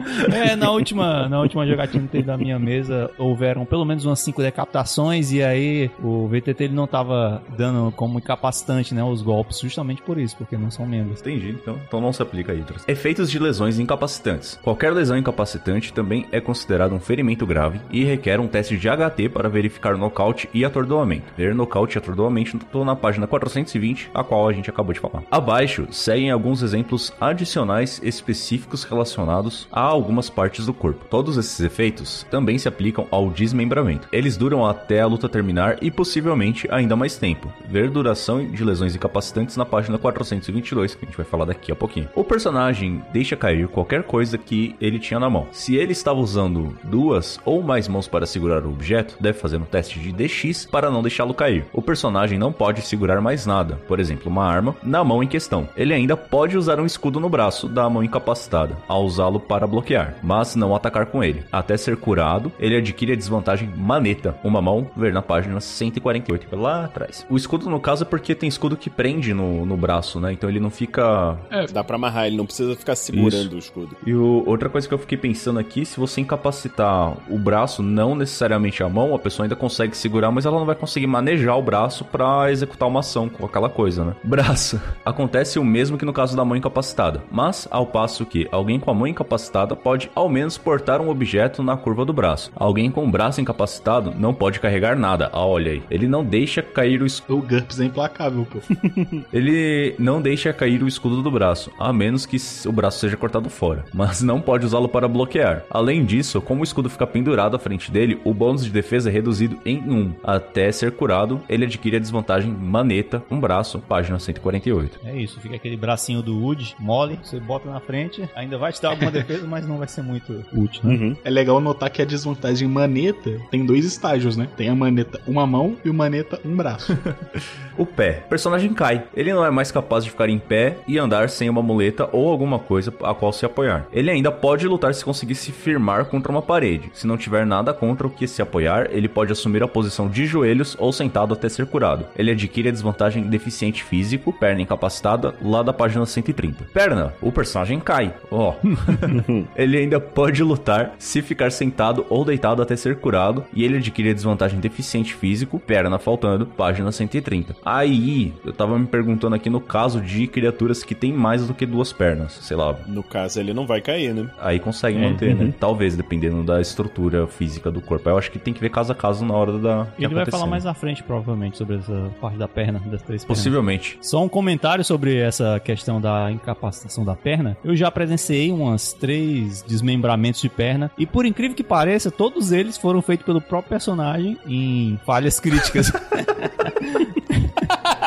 É, 0.30 0.56
na 0.56 0.70
última, 0.70 1.28
na 1.28 1.40
última 1.40 1.66
jogatina 1.66 2.06
que 2.06 2.22
da 2.22 2.36
minha 2.36 2.58
mesa, 2.58 3.10
houveram 3.18 3.64
pelo 3.64 3.84
menos 3.84 4.04
umas 4.04 4.20
5 4.20 4.40
decapitações 4.42 5.32
e 5.32 5.42
aí 5.42 5.90
o 6.02 6.28
VTT 6.28 6.64
ele 6.64 6.74
não 6.74 6.86
tava 6.86 7.42
dando 7.56 7.92
como 7.92 8.18
incapacitante, 8.18 8.94
né, 8.94 9.02
os 9.02 9.22
golpes, 9.22 9.60
justamente 9.60 10.02
por 10.02 10.18
isso, 10.18 10.36
porque 10.36 10.56
não 10.56 10.70
são 10.70 10.86
membros. 10.86 11.20
entendi. 11.20 11.50
Então, 11.50 11.78
então 11.86 12.00
não 12.00 12.12
se 12.12 12.22
aplica 12.22 12.52
a 12.52 12.54
hidras. 12.54 12.84
Efeitos 12.88 13.30
de 13.30 13.38
lesões 13.38 13.78
incapacitantes. 13.78 14.58
Qualquer 14.62 14.92
lesão 14.92 15.16
incapacitante 15.16 15.92
também 15.92 16.26
é 16.32 16.40
considerado 16.40 16.94
um 16.94 17.00
ferimento 17.00 17.46
grave 17.46 17.80
e 17.90 18.04
requer 18.04 18.40
um 18.40 18.48
teste 18.48 18.76
de 18.76 18.88
HT 18.88 19.28
para 19.30 19.48
verificar 19.48 19.96
nocaute 19.96 20.48
e 20.54 20.64
atordoamento. 20.64 21.32
Ver 21.36 21.54
nocaute 21.54 21.96
e 21.96 21.98
atordoamento 21.98 22.56
estou 22.56 22.84
na 22.84 22.96
página 22.96 23.26
420, 23.26 24.10
a 24.14 24.22
qual 24.24 24.48
a 24.48 24.52
gente 24.52 24.70
acabou 24.70 24.92
de 24.92 25.00
falar. 25.00 25.22
Abaixo 25.30 25.86
seguem 25.90 26.30
alguns 26.30 26.62
exemplos 26.62 27.12
adicionais 27.20 28.00
específicos 28.02 28.84
relacionados 28.84 29.68
a 29.70 29.82
algumas 29.90 30.30
partes 30.30 30.66
do 30.66 30.74
corpo. 30.74 31.04
Todos 31.08 31.36
esses 31.36 31.60
efeitos 31.60 32.26
também 32.30 32.58
se 32.58 32.68
aplicam 32.68 33.06
ao 33.10 33.30
desmembramento. 33.30 34.08
Eles 34.12 34.36
duram 34.36 34.66
até 34.66 35.00
a 35.00 35.06
luta 35.06 35.28
terminar 35.28 35.78
e 35.82 35.90
possivelmente 35.90 36.68
ainda 36.70 36.96
mais 36.96 37.16
tempo. 37.16 37.52
Ver 37.68 37.90
duração 37.90 38.44
de 38.44 38.64
lesões 38.64 38.94
incapacitantes 38.94 39.56
na 39.56 39.64
página 39.64 39.98
422, 39.98 40.94
que 40.94 41.04
a 41.04 41.08
gente 41.08 41.16
vai 41.16 41.26
falar 41.26 41.44
daqui 41.44 41.72
a 41.72 41.76
pouquinho. 41.76 42.08
O 42.14 42.24
personagem 42.24 43.02
deixa 43.12 43.36
cair 43.36 43.68
qualquer 43.68 44.02
coisa 44.02 44.38
que 44.38 44.74
ele 44.80 44.98
tinha 44.98 45.20
na 45.20 45.30
mão. 45.30 45.48
Se 45.52 45.76
ele 45.76 45.92
estava 45.92 46.18
usando 46.18 46.76
duas 46.84 47.38
ou 47.44 47.62
mais 47.62 47.88
mãos 47.88 48.08
para 48.08 48.26
segurar 48.26 48.64
o 48.64 48.70
objeto, 48.70 49.16
deve 49.20 49.38
fazer 49.38 49.56
um 49.56 49.64
teste 49.64 49.98
de 49.98 50.12
DX 50.12 50.66
para 50.66 50.90
não 50.90 51.02
deixá-lo 51.02 51.34
cair. 51.34 51.64
O 51.72 51.82
personagem 51.82 52.38
não 52.38 52.52
pode 52.52 52.82
segurar 52.82 53.20
mais 53.20 53.46
nada, 53.46 53.76
por 53.86 54.00
exemplo, 54.00 54.30
uma 54.30 54.44
arma, 54.44 54.76
na 54.82 55.02
mão 55.04 55.22
em 55.22 55.28
questão. 55.28 55.68
Ele 55.76 55.94
ainda 55.94 56.16
pode 56.16 56.56
usar 56.56 56.80
um 56.80 56.86
escudo 56.86 57.20
no 57.20 57.28
braço 57.28 57.68
da 57.68 57.88
mão 57.88 58.02
incapacitada, 58.02 58.76
ao 58.88 59.04
usá-lo 59.04 59.40
para 59.40 59.66
bloquear, 59.66 59.79
mas 60.22 60.54
não 60.56 60.74
atacar 60.74 61.06
com 61.06 61.22
ele. 61.22 61.42
Até 61.50 61.76
ser 61.76 61.96
curado, 61.96 62.52
ele 62.58 62.76
adquire 62.76 63.12
a 63.12 63.16
desvantagem 63.16 63.68
maneta, 63.76 64.34
uma 64.44 64.60
mão, 64.60 64.90
ver 64.96 65.12
na 65.12 65.22
página 65.22 65.60
148, 65.60 66.54
lá 66.56 66.84
atrás. 66.84 67.26
O 67.28 67.36
escudo, 67.36 67.68
no 67.70 67.80
caso, 67.80 68.02
é 68.04 68.06
porque 68.06 68.34
tem 68.34 68.48
escudo 68.48 68.76
que 68.76 68.90
prende 68.90 69.32
no, 69.34 69.64
no 69.66 69.76
braço, 69.76 70.20
né? 70.20 70.32
Então 70.32 70.48
ele 70.48 70.60
não 70.60 70.70
fica 70.70 71.36
Dá 71.72 71.82
pra 71.84 71.96
amarrar, 71.96 72.26
ele 72.26 72.36
não 72.36 72.46
precisa 72.46 72.74
ficar 72.76 72.94
segurando 72.96 73.46
Isso. 73.46 73.54
o 73.54 73.58
escudo. 73.58 73.96
E 74.06 74.14
o- 74.14 74.42
outra 74.46 74.68
coisa 74.68 74.86
que 74.88 74.94
eu 74.94 74.98
fiquei 74.98 75.18
pensando 75.18 75.58
aqui, 75.58 75.84
se 75.84 75.98
você 75.98 76.20
incapacitar 76.20 77.14
o 77.28 77.38
braço, 77.38 77.82
não 77.82 78.14
necessariamente 78.14 78.82
a 78.82 78.88
mão, 78.88 79.14
a 79.14 79.18
pessoa 79.18 79.44
ainda 79.44 79.56
consegue 79.56 79.96
segurar, 79.96 80.30
mas 80.30 80.46
ela 80.46 80.58
não 80.58 80.66
vai 80.66 80.74
conseguir 80.74 81.06
manejar 81.06 81.56
o 81.56 81.62
braço 81.62 82.04
pra 82.04 82.50
executar 82.50 82.88
uma 82.88 83.00
ação 83.00 83.28
com 83.28 83.44
aquela 83.46 83.68
coisa, 83.68 84.04
né? 84.04 84.14
Braço. 84.24 84.80
Acontece 85.04 85.58
o 85.58 85.64
mesmo 85.64 85.96
que 85.98 86.04
no 86.04 86.12
caso 86.12 86.36
da 86.36 86.44
mão 86.44 86.56
incapacitada, 86.56 87.22
mas 87.30 87.66
ao 87.70 87.86
passo 87.86 88.24
que 88.26 88.48
alguém 88.50 88.78
com 88.80 88.90
a 88.90 88.94
mão 88.94 89.06
incapacitada 89.06 89.69
pode 89.76 90.10
ao 90.14 90.28
menos 90.28 90.58
portar 90.58 91.00
um 91.00 91.08
objeto 91.08 91.62
na 91.62 91.76
curva 91.76 92.04
do 92.04 92.12
braço. 92.12 92.50
Alguém 92.54 92.90
com 92.90 93.04
o 93.04 93.10
braço 93.10 93.40
incapacitado 93.40 94.14
não 94.16 94.34
pode 94.34 94.60
carregar 94.60 94.96
nada. 94.96 95.30
Ah, 95.32 95.46
olha 95.46 95.72
aí. 95.72 95.82
Ele 95.90 96.06
não 96.06 96.24
deixa 96.24 96.62
cair 96.62 97.02
o 97.02 97.06
escudo. 97.06 97.38
O 97.38 97.42
GURPS 97.46 97.80
é 97.80 97.84
implacável, 97.84 98.46
pô. 98.50 98.58
Ele 99.32 99.94
não 99.98 100.20
deixa 100.20 100.52
cair 100.52 100.82
o 100.82 100.88
escudo 100.88 101.22
do 101.22 101.30
braço, 101.30 101.70
a 101.78 101.92
menos 101.92 102.26
que 102.26 102.36
o 102.66 102.72
braço 102.72 102.98
seja 102.98 103.16
cortado 103.16 103.48
fora, 103.48 103.84
mas 103.94 104.22
não 104.22 104.40
pode 104.40 104.66
usá-lo 104.66 104.88
para 104.88 105.08
bloquear. 105.08 105.64
Além 105.70 106.04
disso, 106.04 106.40
como 106.40 106.60
o 106.60 106.64
escudo 106.64 106.90
fica 106.90 107.06
pendurado 107.06 107.56
à 107.56 107.58
frente 107.58 107.90
dele, 107.90 108.20
o 108.24 108.34
bônus 108.34 108.64
de 108.64 108.70
defesa 108.70 109.10
é 109.10 109.12
reduzido 109.12 109.58
em 109.64 109.78
1. 109.78 110.14
Até 110.22 110.70
ser 110.72 110.92
curado, 110.92 111.40
ele 111.48 111.64
adquire 111.64 111.96
a 111.96 112.00
desvantagem 112.00 112.50
maneta, 112.50 113.22
um 113.30 113.40
braço, 113.40 113.78
página 113.80 114.18
148. 114.18 115.00
É 115.04 115.16
isso, 115.16 115.40
fica 115.40 115.56
aquele 115.56 115.76
bracinho 115.76 116.22
do 116.22 116.38
Wood, 116.40 116.74
mole, 116.78 117.18
você 117.22 117.38
bota 117.40 117.70
na 117.70 117.80
frente, 117.80 118.28
ainda 118.34 118.58
vai 118.58 118.72
te 118.72 118.80
dar 118.80 118.90
alguma 118.90 119.10
defesa, 119.12 119.46
mas 119.46 119.59
não 119.66 119.78
vai 119.78 119.88
ser 119.88 120.02
muito 120.02 120.44
útil, 120.52 120.82
né? 120.84 120.94
Uhum. 120.94 121.16
É 121.24 121.30
legal 121.30 121.60
notar 121.60 121.90
que 121.90 122.02
a 122.02 122.04
desvantagem 122.04 122.68
maneta 122.68 123.38
tem 123.50 123.64
dois 123.64 123.84
estágios, 123.84 124.36
né? 124.36 124.48
Tem 124.56 124.68
a 124.68 124.74
maneta 124.74 125.20
uma 125.26 125.46
mão 125.46 125.76
e 125.84 125.90
o 125.90 125.94
maneta 125.94 126.40
um 126.44 126.56
braço. 126.56 126.96
O 127.80 127.86
pé. 127.86 128.24
O 128.26 128.28
personagem 128.28 128.74
cai. 128.74 129.04
Ele 129.16 129.32
não 129.32 129.42
é 129.42 129.50
mais 129.50 129.72
capaz 129.72 130.04
de 130.04 130.10
ficar 130.10 130.28
em 130.28 130.38
pé 130.38 130.76
e 130.86 130.98
andar 130.98 131.30
sem 131.30 131.48
uma 131.48 131.62
muleta 131.62 132.10
ou 132.12 132.28
alguma 132.28 132.58
coisa 132.58 132.92
a 133.02 133.14
qual 133.14 133.32
se 133.32 133.46
apoiar. 133.46 133.86
Ele 133.90 134.10
ainda 134.10 134.30
pode 134.30 134.68
lutar 134.68 134.92
se 134.92 135.02
conseguir 135.02 135.34
se 135.34 135.50
firmar 135.50 136.04
contra 136.04 136.30
uma 136.30 136.42
parede. 136.42 136.90
Se 136.92 137.06
não 137.06 137.16
tiver 137.16 137.46
nada 137.46 137.72
contra 137.72 138.06
o 138.06 138.10
que 138.10 138.26
se 138.26 138.42
apoiar, 138.42 138.88
ele 138.90 139.08
pode 139.08 139.32
assumir 139.32 139.62
a 139.62 139.68
posição 139.68 140.10
de 140.10 140.26
joelhos 140.26 140.76
ou 140.78 140.92
sentado 140.92 141.32
até 141.32 141.48
ser 141.48 141.64
curado. 141.64 142.06
Ele 142.16 142.30
adquire 142.30 142.68
a 142.68 142.72
desvantagem 142.72 143.22
deficiente 143.22 143.82
físico, 143.82 144.30
perna 144.30 144.60
incapacitada, 144.60 145.34
lá 145.42 145.62
da 145.62 145.72
página 145.72 146.04
130. 146.04 146.64
Perna. 146.74 147.14
O 147.22 147.32
personagem 147.32 147.80
cai. 147.80 148.14
Ó. 148.30 148.56
ele 149.56 149.76
ainda 149.76 150.00
pode 150.00 150.42
lutar 150.42 150.94
se 150.98 151.22
ficar 151.22 151.50
sentado 151.50 152.04
ou 152.08 152.24
deitado 152.24 152.62
até 152.62 152.76
ser 152.76 152.96
curado. 152.96 153.44
E 153.52 153.64
ele 153.64 153.76
adquire 153.78 154.10
a 154.10 154.14
desvantagem 154.14 154.60
deficiente 154.60 155.14
físico, 155.14 155.58
perna 155.58 155.98
faltando, 155.98 156.46
página 156.46 156.90
130. 156.90 157.56
Aí, 157.64 158.32
eu 158.44 158.52
tava 158.52 158.78
me 158.78 158.86
perguntando 158.86 159.34
aqui 159.34 159.50
no 159.50 159.60
caso 159.60 160.00
de 160.00 160.26
criaturas 160.26 160.82
que 160.82 160.94
têm 160.94 161.12
mais 161.12 161.46
do 161.46 161.54
que 161.54 161.66
duas 161.66 161.92
pernas. 161.92 162.38
Sei 162.42 162.56
lá, 162.56 162.76
No 162.86 163.02
caso, 163.02 163.40
ele 163.40 163.52
não 163.52 163.66
vai 163.66 163.80
cair, 163.80 164.14
né? 164.14 164.28
aí 164.40 164.58
consegue 164.58 164.98
manter, 164.98 165.34
né? 165.34 165.52
Talvez, 165.58 165.96
dependendo 165.96 166.42
da 166.42 166.60
estrutura 166.60 167.26
física 167.26 167.70
do 167.70 167.80
corpo. 167.80 168.08
Eu 168.08 168.18
acho 168.18 168.30
que 168.30 168.38
tem 168.38 168.52
que 168.54 168.60
ver 168.60 168.70
caso 168.70 168.92
a 168.92 168.94
caso 168.94 169.24
na 169.24 169.34
hora 169.34 169.58
da. 169.58 169.86
que 169.96 170.04
Ele 170.04 170.14
vai 170.14 170.26
falar 170.26 170.46
mais 170.46 170.66
à 170.66 170.74
frente, 170.74 171.02
provavelmente, 171.02 171.56
sobre 171.56 171.76
essa 171.76 172.10
parte 172.20 172.36
da 172.36 172.48
perna, 172.48 172.78
das 172.86 173.02
três 173.02 173.22
pernas. 173.22 173.24
Possivelmente. 173.24 173.98
Só 174.00 174.22
um 174.22 174.28
comentário 174.28 174.84
sobre 174.84 175.16
essa 175.16 175.60
questão 175.60 176.00
da 176.00 176.30
incapacitação 176.30 177.04
da 177.04 177.14
perna. 177.14 177.56
Eu 177.64 177.74
já 177.76 177.90
presenciei 177.90 178.50
umas 178.50 178.92
três 178.92 179.39
desmembramentos 179.66 180.40
de 180.40 180.48
perna 180.48 180.90
e 180.96 181.06
por 181.06 181.26
incrível 181.26 181.56
que 181.56 181.64
pareça, 181.64 182.10
todos 182.10 182.52
eles 182.52 182.76
foram 182.76 183.02
feitos 183.02 183.26
pelo 183.26 183.40
próprio 183.40 183.70
personagem 183.70 184.38
em 184.46 184.98
falhas 185.04 185.38
críticas. 185.40 185.92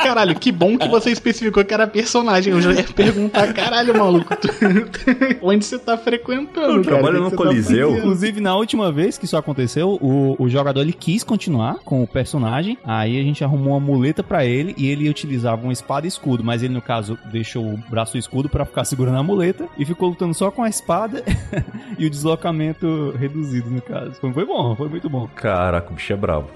Caralho, 0.04 0.34
que 0.38 0.52
bom 0.52 0.76
que 0.78 0.88
você 0.88 1.10
especificou 1.10 1.64
que 1.64 1.72
era 1.74 1.86
personagem. 1.86 2.52
Eu 2.52 2.60
já 2.60 2.72
ia 2.72 2.84
perguntar, 2.84 3.52
caralho, 3.52 3.96
maluco, 3.96 4.34
tu- 4.36 4.48
onde 5.42 5.64
você 5.64 5.78
tá 5.78 5.96
frequentando, 5.96 6.82
cara? 6.82 6.82
trabalho 6.82 7.20
no 7.22 7.30
tá 7.30 7.36
Coliseu. 7.36 7.88
fazendo? 7.88 7.98
Inclusive, 7.98 8.40
na 8.40 8.54
última 8.56 8.92
vez 8.92 9.16
que 9.18 9.24
isso 9.24 9.36
aconteceu, 9.36 9.98
o, 10.00 10.36
o 10.38 10.48
jogador 10.48 10.80
ele 10.82 10.92
quis 10.92 11.24
continuar 11.24 11.76
com 11.84 12.02
o 12.02 12.06
personagem. 12.06 12.78
Aí 12.84 13.18
a 13.18 13.22
gente 13.22 13.42
arrumou 13.42 13.74
uma 13.74 13.80
muleta 13.80 14.22
pra 14.22 14.44
ele 14.44 14.74
e 14.76 14.86
ele 14.88 15.08
utilizava 15.08 15.62
uma 15.62 15.72
espada 15.72 16.06
e 16.06 16.08
escudo. 16.08 16.44
Mas 16.44 16.62
ele, 16.62 16.74
no 16.74 16.82
caso, 16.82 17.18
deixou 17.32 17.64
o 17.64 17.76
braço 17.88 18.16
e 18.16 18.20
escudo 18.20 18.48
pra 18.48 18.64
ficar 18.64 18.84
segurando 18.84 19.18
a 19.18 19.22
muleta 19.22 19.66
e 19.78 19.84
ficou 19.84 20.10
lutando 20.10 20.34
só 20.34 20.50
com 20.50 20.62
a 20.62 20.68
espada 20.68 21.22
e 21.98 22.06
o 22.06 22.10
deslocamento 22.10 23.14
reduzido, 23.18 23.70
no 23.70 23.80
caso. 23.80 24.12
Foi, 24.20 24.32
foi 24.32 24.44
bom, 24.44 24.74
foi 24.76 24.88
muito 24.88 25.08
bom. 25.08 25.28
Caraca, 25.34 25.90
o 25.90 25.94
bicho 25.94 26.12
é 26.12 26.16
brabo. 26.16 26.48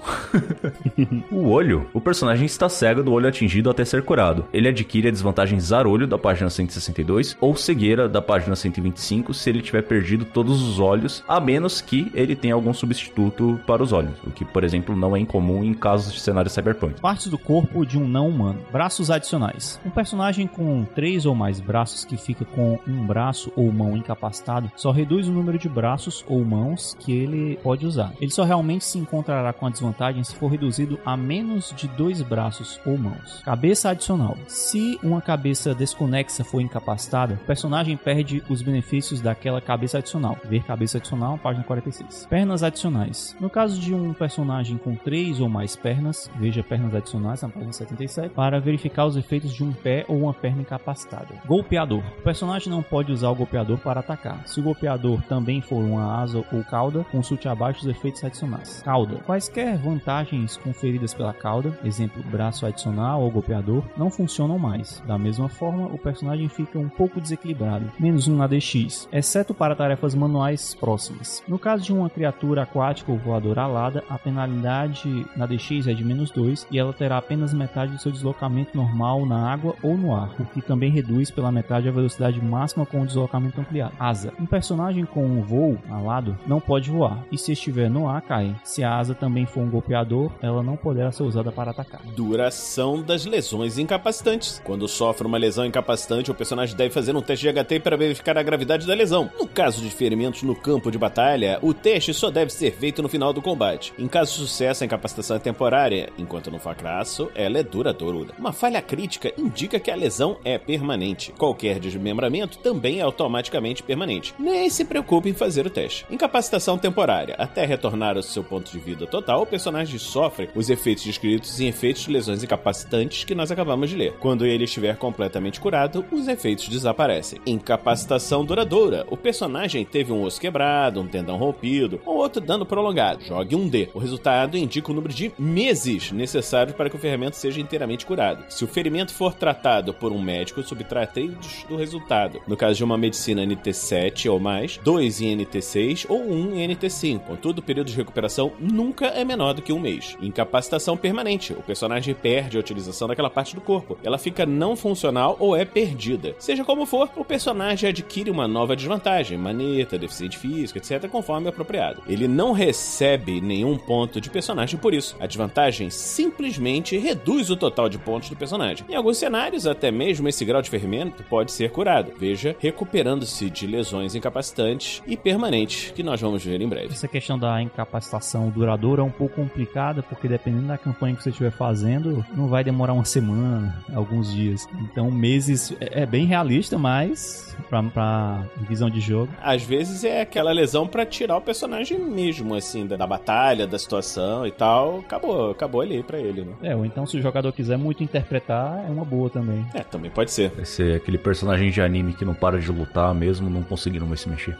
o 1.31 1.47
olho. 1.49 1.87
O 1.93 2.01
personagem 2.01 2.45
está 2.45 2.69
cego 2.69 3.03
do 3.03 3.11
olho 3.11 3.27
atingido 3.39 3.69
até 3.69 3.85
ser 3.85 4.03
curado. 4.03 4.45
Ele 4.51 4.67
adquire 4.67 5.07
a 5.07 5.11
desvantagem 5.11 5.59
zarolho 5.59 6.05
da 6.05 6.17
página 6.17 6.49
162 6.49 7.37
ou 7.39 7.55
cegueira 7.55 8.09
da 8.09 8.21
página 8.21 8.55
125 8.55 9.33
se 9.33 9.49
ele 9.49 9.61
tiver 9.61 9.83
perdido 9.83 10.25
todos 10.25 10.61
os 10.61 10.79
olhos, 10.79 11.23
a 11.27 11.39
menos 11.39 11.79
que 11.79 12.11
ele 12.13 12.35
tenha 12.35 12.53
algum 12.53 12.73
substituto 12.73 13.59
para 13.65 13.81
os 13.81 13.93
olhos, 13.93 14.11
o 14.25 14.31
que, 14.31 14.43
por 14.43 14.63
exemplo, 14.63 14.95
não 14.95 15.15
é 15.15 15.19
incomum 15.19 15.63
em 15.63 15.73
casos 15.73 16.13
de 16.13 16.19
cenário 16.19 16.51
cyberpunk. 16.51 16.99
Partes 16.99 17.27
do 17.27 17.37
corpo 17.37 17.85
de 17.85 17.97
um 17.97 18.07
não 18.07 18.27
humano. 18.27 18.59
Braços 18.71 19.09
adicionais. 19.09 19.79
Um 19.85 19.89
personagem 19.89 20.45
com 20.45 20.83
três 20.83 21.25
ou 21.25 21.33
mais 21.33 21.59
braços 21.59 22.03
que 22.03 22.17
fica 22.17 22.43
com 22.43 22.77
um 22.85 23.05
braço 23.05 23.51
ou 23.55 23.71
mão 23.71 23.95
incapacitado 23.95 24.71
só 24.75 24.91
reduz 24.91 25.27
o 25.27 25.31
número 25.31 25.57
de 25.57 25.69
braços 25.69 26.25
ou 26.27 26.43
mãos 26.43 26.95
que 26.99 27.13
ele 27.13 27.57
pode 27.63 27.85
usar. 27.85 28.13
Ele 28.19 28.31
só 28.31 28.43
realmente 28.43 28.83
se 28.83 28.97
encontrará 28.97 29.53
com 29.53 29.65
a 29.65 29.69
desvantagem 29.69 30.23
se 30.23 30.35
for 30.35 30.49
reduzido 30.49 30.99
a 31.05 31.15
menos 31.15 31.73
de 31.75 31.87
dois 31.87 32.21
braços 32.21 32.79
ou 32.85 32.97
mãos. 32.97 33.28
Cabeça 33.43 33.89
adicional. 33.89 34.37
Se 34.47 34.99
uma 35.03 35.21
cabeça 35.21 35.73
desconexa 35.73 36.43
for 36.43 36.61
incapacitada, 36.61 37.35
o 37.35 37.45
personagem 37.45 37.95
perde 37.97 38.43
os 38.49 38.61
benefícios 38.61 39.21
daquela 39.21 39.61
cabeça 39.61 39.99
adicional. 39.99 40.37
Ver 40.45 40.63
cabeça 40.63 40.97
adicional, 40.97 41.37
página 41.37 41.63
46. 41.63 42.27
Pernas 42.29 42.63
adicionais. 42.63 43.35
No 43.39 43.49
caso 43.49 43.79
de 43.79 43.93
um 43.93 44.13
personagem 44.13 44.77
com 44.77 44.95
três 44.95 45.39
ou 45.39 45.49
mais 45.49 45.75
pernas, 45.75 46.29
veja 46.37 46.63
pernas 46.63 46.93
adicionais 46.93 47.41
na 47.41 47.49
página 47.49 47.73
77, 47.73 48.33
para 48.33 48.59
verificar 48.59 49.05
os 49.05 49.15
efeitos 49.15 49.53
de 49.53 49.63
um 49.63 49.71
pé 49.71 50.05
ou 50.07 50.23
uma 50.23 50.33
perna 50.33 50.61
incapacitada. 50.61 51.35
Golpeador. 51.45 52.03
O 52.19 52.23
personagem 52.23 52.69
não 52.69 52.83
pode 52.83 53.11
usar 53.11 53.29
o 53.29 53.35
golpeador 53.35 53.77
para 53.77 53.99
atacar. 53.99 54.47
Se 54.47 54.59
o 54.59 54.63
golpeador 54.63 55.21
também 55.23 55.61
for 55.61 55.77
uma 55.77 56.21
asa 56.21 56.43
ou 56.51 56.63
cauda, 56.63 57.05
consulte 57.11 57.47
abaixo 57.47 57.81
os 57.81 57.87
efeitos 57.87 58.23
adicionais. 58.23 58.81
Cauda. 58.83 59.17
Quaisquer 59.25 59.77
vantagens 59.77 60.57
conferidas 60.57 61.13
pela 61.13 61.33
cauda, 61.33 61.77
exemplo, 61.83 62.23
braço 62.23 62.65
adicional 62.65 63.18
ou 63.19 63.31
golpeador, 63.31 63.83
não 63.97 64.09
funcionam 64.09 64.57
mais. 64.57 65.01
Da 65.05 65.17
mesma 65.17 65.49
forma, 65.49 65.87
o 65.87 65.97
personagem 65.97 66.47
fica 66.49 66.77
um 66.79 66.89
pouco 66.89 67.21
desequilibrado, 67.21 67.91
menos 67.99 68.27
um 68.27 68.35
na 68.35 68.47
DX, 68.47 69.07
exceto 69.11 69.53
para 69.53 69.75
tarefas 69.75 70.15
manuais 70.15 70.75
próximas. 70.75 71.43
No 71.47 71.59
caso 71.59 71.83
de 71.83 71.93
uma 71.93 72.09
criatura 72.09 72.63
aquática 72.63 73.11
ou 73.11 73.17
voadora 73.17 73.61
alada, 73.61 74.03
a 74.09 74.17
penalidade 74.17 75.25
na 75.35 75.45
DX 75.45 75.87
é 75.87 75.93
de 75.93 76.03
menos 76.03 76.31
2 76.31 76.67
e 76.71 76.79
ela 76.79 76.93
terá 76.93 77.17
apenas 77.17 77.53
metade 77.53 77.91
do 77.91 78.01
seu 78.01 78.11
deslocamento 78.11 78.75
normal 78.75 79.25
na 79.25 79.51
água 79.51 79.75
ou 79.83 79.97
no 79.97 80.15
ar, 80.15 80.33
o 80.39 80.45
que 80.45 80.61
também 80.61 80.91
reduz 80.91 81.31
pela 81.31 81.51
metade 81.51 81.87
a 81.87 81.91
velocidade 81.91 82.41
máxima 82.41 82.85
com 82.85 83.01
o 83.01 83.05
deslocamento 83.05 83.59
ampliado. 83.59 83.93
Asa. 83.99 84.33
Um 84.39 84.45
personagem 84.45 85.05
com 85.05 85.25
um 85.25 85.41
voo 85.41 85.77
alado 85.89 86.37
não 86.47 86.59
pode 86.59 86.89
voar, 86.89 87.23
e 87.31 87.37
se 87.37 87.51
estiver 87.51 87.89
no 87.89 88.07
ar, 88.07 88.21
cai. 88.21 88.55
Se 88.63 88.83
a 88.83 88.97
asa 88.97 89.13
também 89.13 89.45
for 89.45 89.61
um 89.61 89.69
golpeador, 89.69 90.31
ela 90.41 90.63
não 90.63 90.75
poderá 90.75 91.11
ser 91.11 91.23
usada 91.23 91.51
para 91.51 91.71
atacar. 91.71 92.01
Duração 92.15 93.01
das 93.09 93.25
lesões 93.25 93.79
incapacitantes. 93.79 94.61
Quando 94.63 94.87
sofre 94.87 95.25
uma 95.25 95.39
lesão 95.39 95.65
incapacitante, 95.65 96.29
o 96.29 96.35
personagem 96.35 96.75
deve 96.75 96.93
fazer 96.93 97.15
um 97.15 97.21
teste 97.23 97.51
de 97.51 97.51
HT 97.51 97.79
para 97.79 97.97
verificar 97.97 98.37
a 98.37 98.43
gravidade 98.43 98.85
da 98.85 98.93
lesão. 98.93 99.31
No 99.39 99.47
caso 99.47 99.81
de 99.81 99.89
ferimentos 99.89 100.43
no 100.43 100.55
campo 100.55 100.91
de 100.91 100.97
batalha, 100.97 101.57
o 101.63 101.73
teste 101.73 102.13
só 102.13 102.29
deve 102.29 102.53
ser 102.53 102.71
feito 102.71 103.01
no 103.01 103.09
final 103.09 103.33
do 103.33 103.41
combate. 103.41 103.93
Em 103.97 104.07
caso 104.07 104.33
de 104.33 104.37
sucesso, 104.37 104.83
a 104.83 104.85
incapacitação 104.85 105.37
é 105.37 105.39
temporária, 105.39 106.13
enquanto 106.19 106.51
no 106.51 106.59
fracasso, 106.59 107.31
ela 107.33 107.57
é 107.57 107.63
duradoura. 107.63 108.35
Uma 108.37 108.53
falha 108.53 108.79
crítica 108.79 109.33
indica 109.35 109.79
que 109.79 109.89
a 109.89 109.95
lesão 109.95 110.37
é 110.45 110.59
permanente. 110.59 111.33
Qualquer 111.35 111.79
desmembramento 111.79 112.59
também 112.59 112.99
é 112.99 113.01
automaticamente 113.01 113.81
permanente. 113.81 114.35
Nem 114.37 114.69
se 114.69 114.85
preocupe 114.85 115.29
em 115.29 115.33
fazer 115.33 115.65
o 115.65 115.71
teste. 115.71 116.05
Incapacitação 116.11 116.77
temporária. 116.77 117.33
Até 117.39 117.65
retornar 117.65 118.17
ao 118.17 118.23
seu 118.23 118.43
ponto 118.43 118.71
de 118.71 118.77
vida 118.77 119.07
total, 119.07 119.41
o 119.41 119.47
personagem 119.47 119.97
sofre 119.97 120.51
os 120.53 120.69
efeitos 120.69 121.03
descritos 121.03 121.59
em 121.59 121.69
efeitos 121.69 122.03
de 122.03 122.11
lesões 122.11 122.43
incapacitantes 122.43 122.88
que 123.25 123.35
nós 123.35 123.51
acabamos 123.51 123.89
de 123.89 123.95
ler. 123.95 124.13
Quando 124.19 124.45
ele 124.45 124.63
estiver 124.63 124.97
completamente 124.97 125.59
curado, 125.59 126.03
os 126.11 126.27
efeitos 126.27 126.67
desaparecem. 126.67 127.39
Incapacitação 127.45 128.43
duradoura. 128.43 129.05
O 129.09 129.17
personagem 129.17 129.85
teve 129.85 130.11
um 130.11 130.23
osso 130.23 130.41
quebrado, 130.41 130.99
um 130.99 131.07
tendão 131.07 131.37
rompido 131.37 132.01
ou 132.05 132.17
outro 132.17 132.41
dano 132.41 132.65
prolongado. 132.65 133.23
Jogue 133.23 133.55
um 133.55 133.67
D. 133.67 133.89
O 133.93 133.99
resultado 133.99 134.57
indica 134.57 134.91
o 134.91 134.95
número 134.95 135.13
de 135.13 135.31
meses 135.37 136.11
necessários 136.11 136.75
para 136.75 136.89
que 136.89 136.95
o 136.95 136.99
ferimento 136.99 137.35
seja 137.35 137.61
inteiramente 137.61 138.05
curado. 138.05 138.43
Se 138.49 138.63
o 138.63 138.67
ferimento 138.67 139.13
for 139.13 139.33
tratado 139.33 139.93
por 139.93 140.11
um 140.11 140.21
médico, 140.21 140.63
subtrai 140.63 141.05
3 141.07 141.65
do 141.69 141.75
resultado. 141.75 142.41
No 142.47 142.57
caso 142.57 142.75
de 142.75 142.83
uma 142.83 142.97
medicina 142.97 143.45
NT7 143.45 144.31
ou 144.31 144.39
mais, 144.39 144.77
2 144.77 145.21
em 145.21 145.37
NT6 145.37 146.05
ou 146.09 146.19
1 146.21 146.55
em 146.55 146.67
NT5. 146.69 147.19
Contudo, 147.19 147.59
o 147.59 147.63
período 147.63 147.87
de 147.87 147.95
recuperação 147.95 148.51
nunca 148.59 149.07
é 149.07 149.23
menor 149.23 149.53
do 149.53 149.61
que 149.61 149.71
um 149.71 149.79
mês. 149.79 150.17
Incapacitação 150.21 150.97
permanente. 150.97 151.53
O 151.53 151.61
personagem 151.61 152.13
perde 152.13 152.57
a 152.57 152.59
utilização 152.59 152.78
daquela 153.07 153.29
parte 153.29 153.55
do 153.55 153.61
corpo. 153.61 153.97
Ela 154.03 154.17
fica 154.17 154.45
não 154.45 154.75
funcional 154.75 155.35
ou 155.39 155.55
é 155.55 155.65
perdida. 155.65 156.35
Seja 156.39 156.63
como 156.63 156.85
for, 156.85 157.09
o 157.15 157.25
personagem 157.25 157.89
adquire 157.89 158.29
uma 158.29 158.47
nova 158.47 158.75
desvantagem, 158.75 159.37
maneta, 159.37 159.97
deficiente 159.97 160.37
físico, 160.37 160.77
etc., 160.77 161.09
conforme 161.09 161.47
apropriado. 161.47 162.01
Ele 162.07 162.27
não 162.27 162.51
recebe 162.51 163.41
nenhum 163.41 163.77
ponto 163.77 164.21
de 164.21 164.29
personagem 164.29 164.79
por 164.79 164.93
isso. 164.93 165.15
A 165.19 165.27
desvantagem 165.27 165.89
simplesmente 165.89 166.97
reduz 166.97 167.49
o 167.49 167.57
total 167.57 167.89
de 167.89 167.97
pontos 167.97 168.29
do 168.29 168.35
personagem. 168.35 168.85
Em 168.89 168.95
alguns 168.95 169.17
cenários, 169.17 169.65
até 169.65 169.91
mesmo 169.91 170.27
esse 170.27 170.45
grau 170.45 170.61
de 170.61 170.69
ferimento 170.69 171.23
pode 171.23 171.51
ser 171.51 171.71
curado. 171.71 172.11
Veja, 172.17 172.55
recuperando-se 172.59 173.49
de 173.49 173.65
lesões 173.65 174.15
incapacitantes 174.15 175.01
e 175.07 175.17
permanentes, 175.17 175.91
que 175.91 176.03
nós 176.03 176.21
vamos 176.21 176.43
ver 176.43 176.61
em 176.61 176.67
breve. 176.67 176.93
Essa 176.93 177.07
questão 177.07 177.37
da 177.37 177.61
incapacitação 177.61 178.49
duradoura 178.49 179.01
é 179.01 179.05
um 179.05 179.11
pouco 179.11 179.35
complicada, 179.35 180.03
porque 180.03 180.27
dependendo 180.27 180.67
da 180.67 180.77
campanha 180.77 181.15
que 181.15 181.23
você 181.23 181.29
estiver 181.29 181.51
fazendo, 181.51 182.25
não 182.35 182.47
vai 182.47 182.63
demorar 182.69 182.93
uma 182.93 183.05
semana, 183.05 183.75
alguns 183.93 184.31
dias. 184.31 184.67
Então, 184.83 185.09
meses 185.09 185.75
é 185.79 186.05
bem 186.05 186.25
realista, 186.25 186.77
mas 186.77 187.49
pra, 187.69 187.83
pra 187.83 188.43
visão 188.67 188.89
de 188.89 188.99
jogo. 188.99 189.31
Às 189.41 189.63
vezes 189.63 190.03
é 190.03 190.21
aquela 190.21 190.51
lesão 190.51 190.87
para 190.87 191.05
tirar 191.05 191.37
o 191.37 191.41
personagem 191.41 191.99
mesmo, 191.99 192.55
assim, 192.55 192.85
da, 192.85 192.95
da, 192.95 193.07
batalha, 193.07 193.65
da 193.65 193.77
situação 193.77 194.45
e 194.45 194.51
tal. 194.51 194.99
Acabou, 194.99 195.51
acabou 195.51 195.81
ali 195.81 196.03
para 196.03 196.19
ele, 196.19 196.43
né? 196.43 196.53
É, 196.61 196.75
ou 196.75 196.85
então 196.85 197.05
se 197.05 197.17
o 197.17 197.21
jogador 197.21 197.51
quiser 197.51 197.77
muito 197.77 198.03
interpretar, 198.03 198.85
é 198.87 198.89
uma 198.89 199.03
boa 199.03 199.29
também. 199.29 199.65
É, 199.73 199.81
também 199.81 200.11
pode 200.11 200.31
ser. 200.31 200.51
Vai 200.51 200.65
ser 200.65 200.97
aquele 200.97 201.17
personagem 201.17 201.71
de 201.71 201.81
anime 201.81 202.13
que 202.13 202.23
não 202.23 202.33
para 202.33 202.59
de 202.59 202.71
lutar 202.71 203.13
mesmo, 203.13 203.49
não 203.49 203.63
conseguindo 203.63 204.05
mais 204.05 204.21
se 204.21 204.29
mexer. 204.29 204.57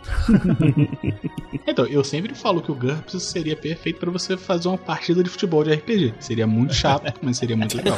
então, 1.68 1.86
eu 1.86 2.04
sempre 2.04 2.34
falo 2.34 2.62
que 2.62 2.72
o 2.72 2.76
GURPS 2.76 3.22
seria 3.24 3.56
perfeito 3.56 4.00
para 4.00 4.10
você 4.10 4.36
fazer 4.36 4.68
uma 4.68 4.78
partida 4.78 5.24
de 5.24 5.30
futebol 5.30 5.64
de 5.64 5.74
RPG. 5.74 6.16
Seria 6.20 6.48
muito 6.48 6.74
chato, 6.74 7.14
mas 7.22 7.38
seria 7.38 7.56
muito 7.56 7.76
legal. 7.78 7.98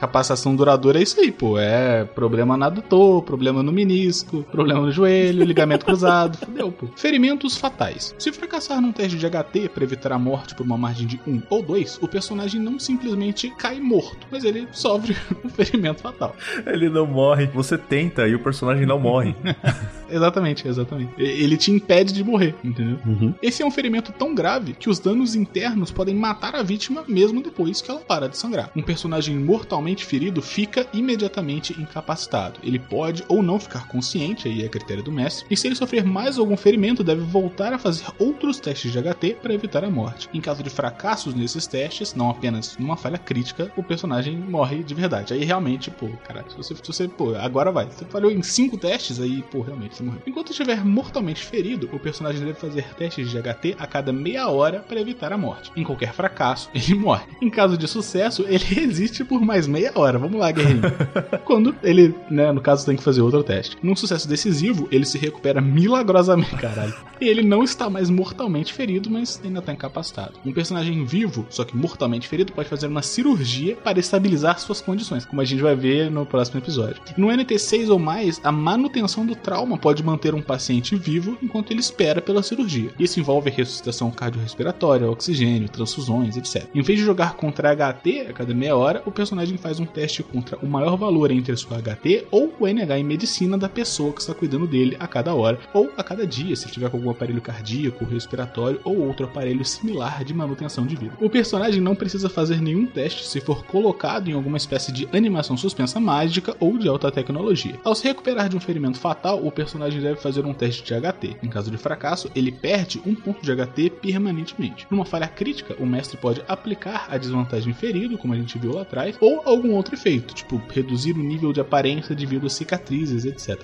Capacitação 0.00 0.54
duradoura 0.54 0.98
é 0.98 1.02
isso 1.02 1.20
aí, 1.20 1.32
pô. 1.32 1.58
É 1.58 2.04
problema 2.04 2.56
na 2.56 2.66
adutor, 2.66 3.22
problema 3.22 3.62
no 3.62 3.72
menisco, 3.72 4.44
problema 4.44 4.80
no 4.80 4.92
joelho, 4.92 5.44
ligamento 5.44 5.84
cruzado, 5.86 6.38
fudeu, 6.38 6.70
pô. 6.70 6.86
Ferimentos 6.96 7.56
fatais. 7.56 8.14
Se 8.18 8.30
fracassar 8.32 8.80
num 8.80 8.92
teste 8.92 9.18
de 9.18 9.26
HT 9.26 9.70
para 9.74 9.82
evitar 9.82 10.12
a 10.12 10.18
morte 10.18 10.54
por 10.54 10.64
uma 10.64 10.78
margem 10.78 11.06
de 11.06 11.20
1 11.26 11.42
ou 11.50 11.62
2, 11.62 11.98
o 12.00 12.08
personagem 12.08 12.60
não 12.60 12.78
simplesmente 12.78 13.50
cai 13.58 13.80
morto, 13.80 14.26
mas 14.30 14.44
ele 14.44 14.68
sofre 14.72 15.16
um 15.44 15.48
ferimento 15.48 16.02
fatal. 16.02 16.34
Ele 16.66 16.88
não 16.88 17.06
morre. 17.06 17.46
Você 17.46 17.76
tenta 17.76 18.28
e 18.28 18.34
o 18.34 18.38
personagem 18.38 18.86
não 18.86 19.00
morre. 19.00 19.34
exatamente, 20.08 20.68
exatamente. 20.68 21.12
Ele 21.18 21.56
te 21.56 21.72
impede 21.72 22.12
de 22.12 22.22
morrer, 22.22 22.54
entendeu? 22.62 22.98
Uhum. 23.04 23.34
Esse 23.42 23.62
é 23.62 23.66
um 23.66 23.70
ferimento 23.70 24.12
tão 24.12 24.34
grave 24.34 24.74
que 24.74 24.88
os 24.88 24.98
danos 24.98 25.34
internos 25.34 25.90
podem 25.90 26.14
matar 26.14 26.54
a 26.54 26.62
vítima 26.62 27.04
mesmo 27.08 27.42
depois 27.42 27.80
que 27.80 27.90
ela 27.90 28.00
para 28.00 28.28
de 28.28 28.36
sangrar. 28.36 28.70
Um 28.76 28.82
personagem 28.82 29.36
mortalmente 29.36 29.87
ferido 29.96 30.42
fica 30.42 30.86
imediatamente 30.92 31.78
incapacitado. 31.80 32.60
Ele 32.62 32.78
pode 32.78 33.24
ou 33.28 33.42
não 33.42 33.58
ficar 33.58 33.86
consciente, 33.88 34.48
aí 34.48 34.64
é 34.64 34.68
critério 34.68 35.02
do 35.02 35.12
mestre, 35.12 35.46
e 35.50 35.56
se 35.56 35.66
ele 35.66 35.74
sofrer 35.74 36.04
mais 36.04 36.38
algum 36.38 36.56
ferimento, 36.56 37.04
deve 37.04 37.22
voltar 37.22 37.72
a 37.72 37.78
fazer 37.78 38.06
outros 38.18 38.58
testes 38.60 38.92
de 38.92 38.98
HT 38.98 39.36
para 39.42 39.54
evitar 39.54 39.84
a 39.84 39.90
morte. 39.90 40.28
Em 40.32 40.40
caso 40.40 40.62
de 40.62 40.70
fracassos 40.70 41.34
nesses 41.34 41.66
testes, 41.66 42.14
não 42.14 42.30
apenas 42.30 42.76
numa 42.78 42.96
falha 42.96 43.18
crítica, 43.18 43.72
o 43.76 43.82
personagem 43.82 44.36
morre 44.36 44.82
de 44.82 44.94
verdade. 44.94 45.34
Aí 45.34 45.44
realmente, 45.44 45.90
pô, 45.90 46.08
cara, 46.26 46.44
se 46.48 46.56
você, 46.56 46.74
se 46.74 46.82
você 46.86 47.08
pô, 47.08 47.34
agora 47.34 47.72
vai. 47.72 47.86
Você 47.86 48.04
falhou 48.04 48.30
em 48.30 48.42
cinco 48.42 48.76
testes, 48.76 49.20
aí, 49.20 49.42
pô, 49.50 49.60
realmente 49.60 49.96
você 49.96 50.02
morreu. 50.02 50.22
Enquanto 50.26 50.50
estiver 50.50 50.84
mortalmente 50.84 51.42
ferido, 51.44 51.88
o 51.92 51.98
personagem 51.98 52.40
deve 52.40 52.54
fazer 52.54 52.94
testes 52.94 53.30
de 53.30 53.38
HT 53.38 53.76
a 53.78 53.86
cada 53.86 54.12
meia 54.12 54.48
hora 54.48 54.80
para 54.80 55.00
evitar 55.00 55.32
a 55.32 55.38
morte. 55.38 55.70
Em 55.76 55.84
qualquer 55.84 56.12
fracasso, 56.12 56.70
ele 56.74 56.94
morre. 56.94 57.26
Em 57.40 57.50
caso 57.50 57.76
de 57.76 57.86
sucesso, 57.86 58.44
ele 58.48 58.64
resiste 58.64 59.24
por 59.24 59.40
mais 59.40 59.66
meia 59.66 59.77
hora. 59.94 60.18
Vamos 60.18 60.38
lá, 60.38 60.50
guerreirinho. 60.50 60.82
Quando 61.44 61.74
ele, 61.82 62.14
né, 62.30 62.52
no 62.52 62.60
caso, 62.60 62.86
tem 62.86 62.96
que 62.96 63.02
fazer 63.02 63.20
outro 63.20 63.42
teste. 63.42 63.76
Num 63.82 63.96
sucesso 63.96 64.28
decisivo, 64.28 64.88
ele 64.90 65.04
se 65.04 65.18
recupera 65.18 65.60
milagrosamente, 65.60 66.56
caralho. 66.56 66.94
E 67.20 67.26
ele 67.26 67.42
não 67.42 67.62
está 67.62 67.90
mais 67.90 68.10
mortalmente 68.10 68.72
ferido, 68.72 69.10
mas 69.10 69.40
ainda 69.44 69.58
está 69.58 69.72
incapacitado. 69.72 70.34
Um 70.44 70.52
personagem 70.52 71.04
vivo, 71.04 71.46
só 71.50 71.64
que 71.64 71.76
mortalmente 71.76 72.28
ferido, 72.28 72.52
pode 72.52 72.68
fazer 72.68 72.86
uma 72.86 73.02
cirurgia 73.02 73.76
para 73.76 73.98
estabilizar 73.98 74.58
suas 74.58 74.80
condições, 74.80 75.24
como 75.24 75.40
a 75.40 75.44
gente 75.44 75.62
vai 75.62 75.74
ver 75.74 76.10
no 76.10 76.24
próximo 76.24 76.58
episódio. 76.58 77.02
No 77.16 77.28
NT6 77.28 77.90
ou 77.90 77.98
mais, 77.98 78.40
a 78.42 78.52
manutenção 78.52 79.26
do 79.26 79.34
trauma 79.34 79.76
pode 79.76 80.02
manter 80.02 80.34
um 80.34 80.42
paciente 80.42 80.96
vivo 80.96 81.36
enquanto 81.42 81.70
ele 81.70 81.80
espera 81.80 82.22
pela 82.22 82.42
cirurgia. 82.42 82.90
Isso 82.98 83.20
envolve 83.20 83.50
ressuscitação 83.50 84.10
cardiorrespiratória, 84.10 85.10
oxigênio, 85.10 85.68
transfusões, 85.68 86.36
etc. 86.36 86.68
Em 86.74 86.82
vez 86.82 86.98
de 86.98 87.04
jogar 87.04 87.34
contra 87.34 87.74
HT 87.74 88.26
a 88.30 88.32
cada 88.32 88.54
meia 88.54 88.76
hora, 88.76 89.02
o 89.04 89.10
personagem 89.10 89.58
faz 89.58 89.67
um 89.78 89.86
teste 89.86 90.22
contra 90.22 90.56
o 90.58 90.66
maior 90.66 90.96
valor 90.96 91.30
entre 91.30 91.52
a 91.52 91.56
sua 91.56 91.78
HT 91.78 92.26
ou 92.30 92.54
o 92.58 92.66
NH 92.66 92.98
em 92.98 93.04
medicina 93.04 93.58
da 93.58 93.68
pessoa 93.68 94.12
que 94.12 94.20
está 94.20 94.34
cuidando 94.34 94.66
dele 94.66 94.96
a 94.98 95.06
cada 95.06 95.34
hora 95.34 95.58
ou 95.74 95.90
a 95.96 96.02
cada 96.02 96.26
dia, 96.26 96.56
se 96.56 96.68
tiver 96.68 96.90
com 96.90 96.96
algum 96.96 97.10
aparelho 97.10 97.40
cardíaco, 97.40 98.04
respiratório 98.04 98.80
ou 98.84 98.98
outro 99.06 99.26
aparelho 99.26 99.64
similar 99.64 100.24
de 100.24 100.32
manutenção 100.32 100.86
de 100.86 100.96
vida. 100.96 101.12
O 101.20 101.28
personagem 101.28 101.80
não 101.80 101.94
precisa 101.94 102.28
fazer 102.28 102.60
nenhum 102.60 102.86
teste 102.86 103.26
se 103.26 103.40
for 103.40 103.64
colocado 103.64 104.28
em 104.28 104.32
alguma 104.32 104.56
espécie 104.56 104.90
de 104.90 105.08
animação 105.12 105.56
suspensa 105.56 106.00
mágica 106.00 106.56
ou 106.58 106.78
de 106.78 106.88
alta 106.88 107.10
tecnologia. 107.10 107.78
Ao 107.84 107.94
se 107.94 108.04
recuperar 108.04 108.48
de 108.48 108.56
um 108.56 108.60
ferimento 108.60 108.98
fatal, 108.98 109.44
o 109.44 109.52
personagem 109.52 110.00
deve 110.00 110.20
fazer 110.20 110.44
um 110.46 110.54
teste 110.54 110.82
de 110.82 110.94
HT. 110.94 111.36
Em 111.42 111.48
caso 111.48 111.70
de 111.70 111.76
fracasso, 111.76 112.30
ele 112.34 112.50
perde 112.50 113.00
um 113.04 113.14
ponto 113.14 113.42
de 113.42 113.54
HT 113.54 113.90
permanentemente. 114.00 114.86
Numa 114.90 115.04
falha 115.04 115.28
crítica, 115.28 115.76
o 115.78 115.86
mestre 115.86 116.16
pode 116.16 116.42
aplicar 116.48 117.06
a 117.10 117.18
desvantagem 117.18 117.72
ferido, 117.74 118.18
como 118.18 118.32
a 118.32 118.36
gente 118.36 118.58
viu 118.58 118.72
lá 118.72 118.82
atrás, 118.82 119.16
ou 119.20 119.42
algum 119.58 119.74
outro 119.74 119.94
efeito, 119.94 120.34
tipo 120.34 120.60
reduzir 120.68 121.12
o 121.12 121.22
nível 121.22 121.52
de 121.52 121.60
aparência 121.60 122.14
devido 122.14 122.46
a 122.46 122.50
cicatrizes, 122.50 123.24
etc. 123.24 123.62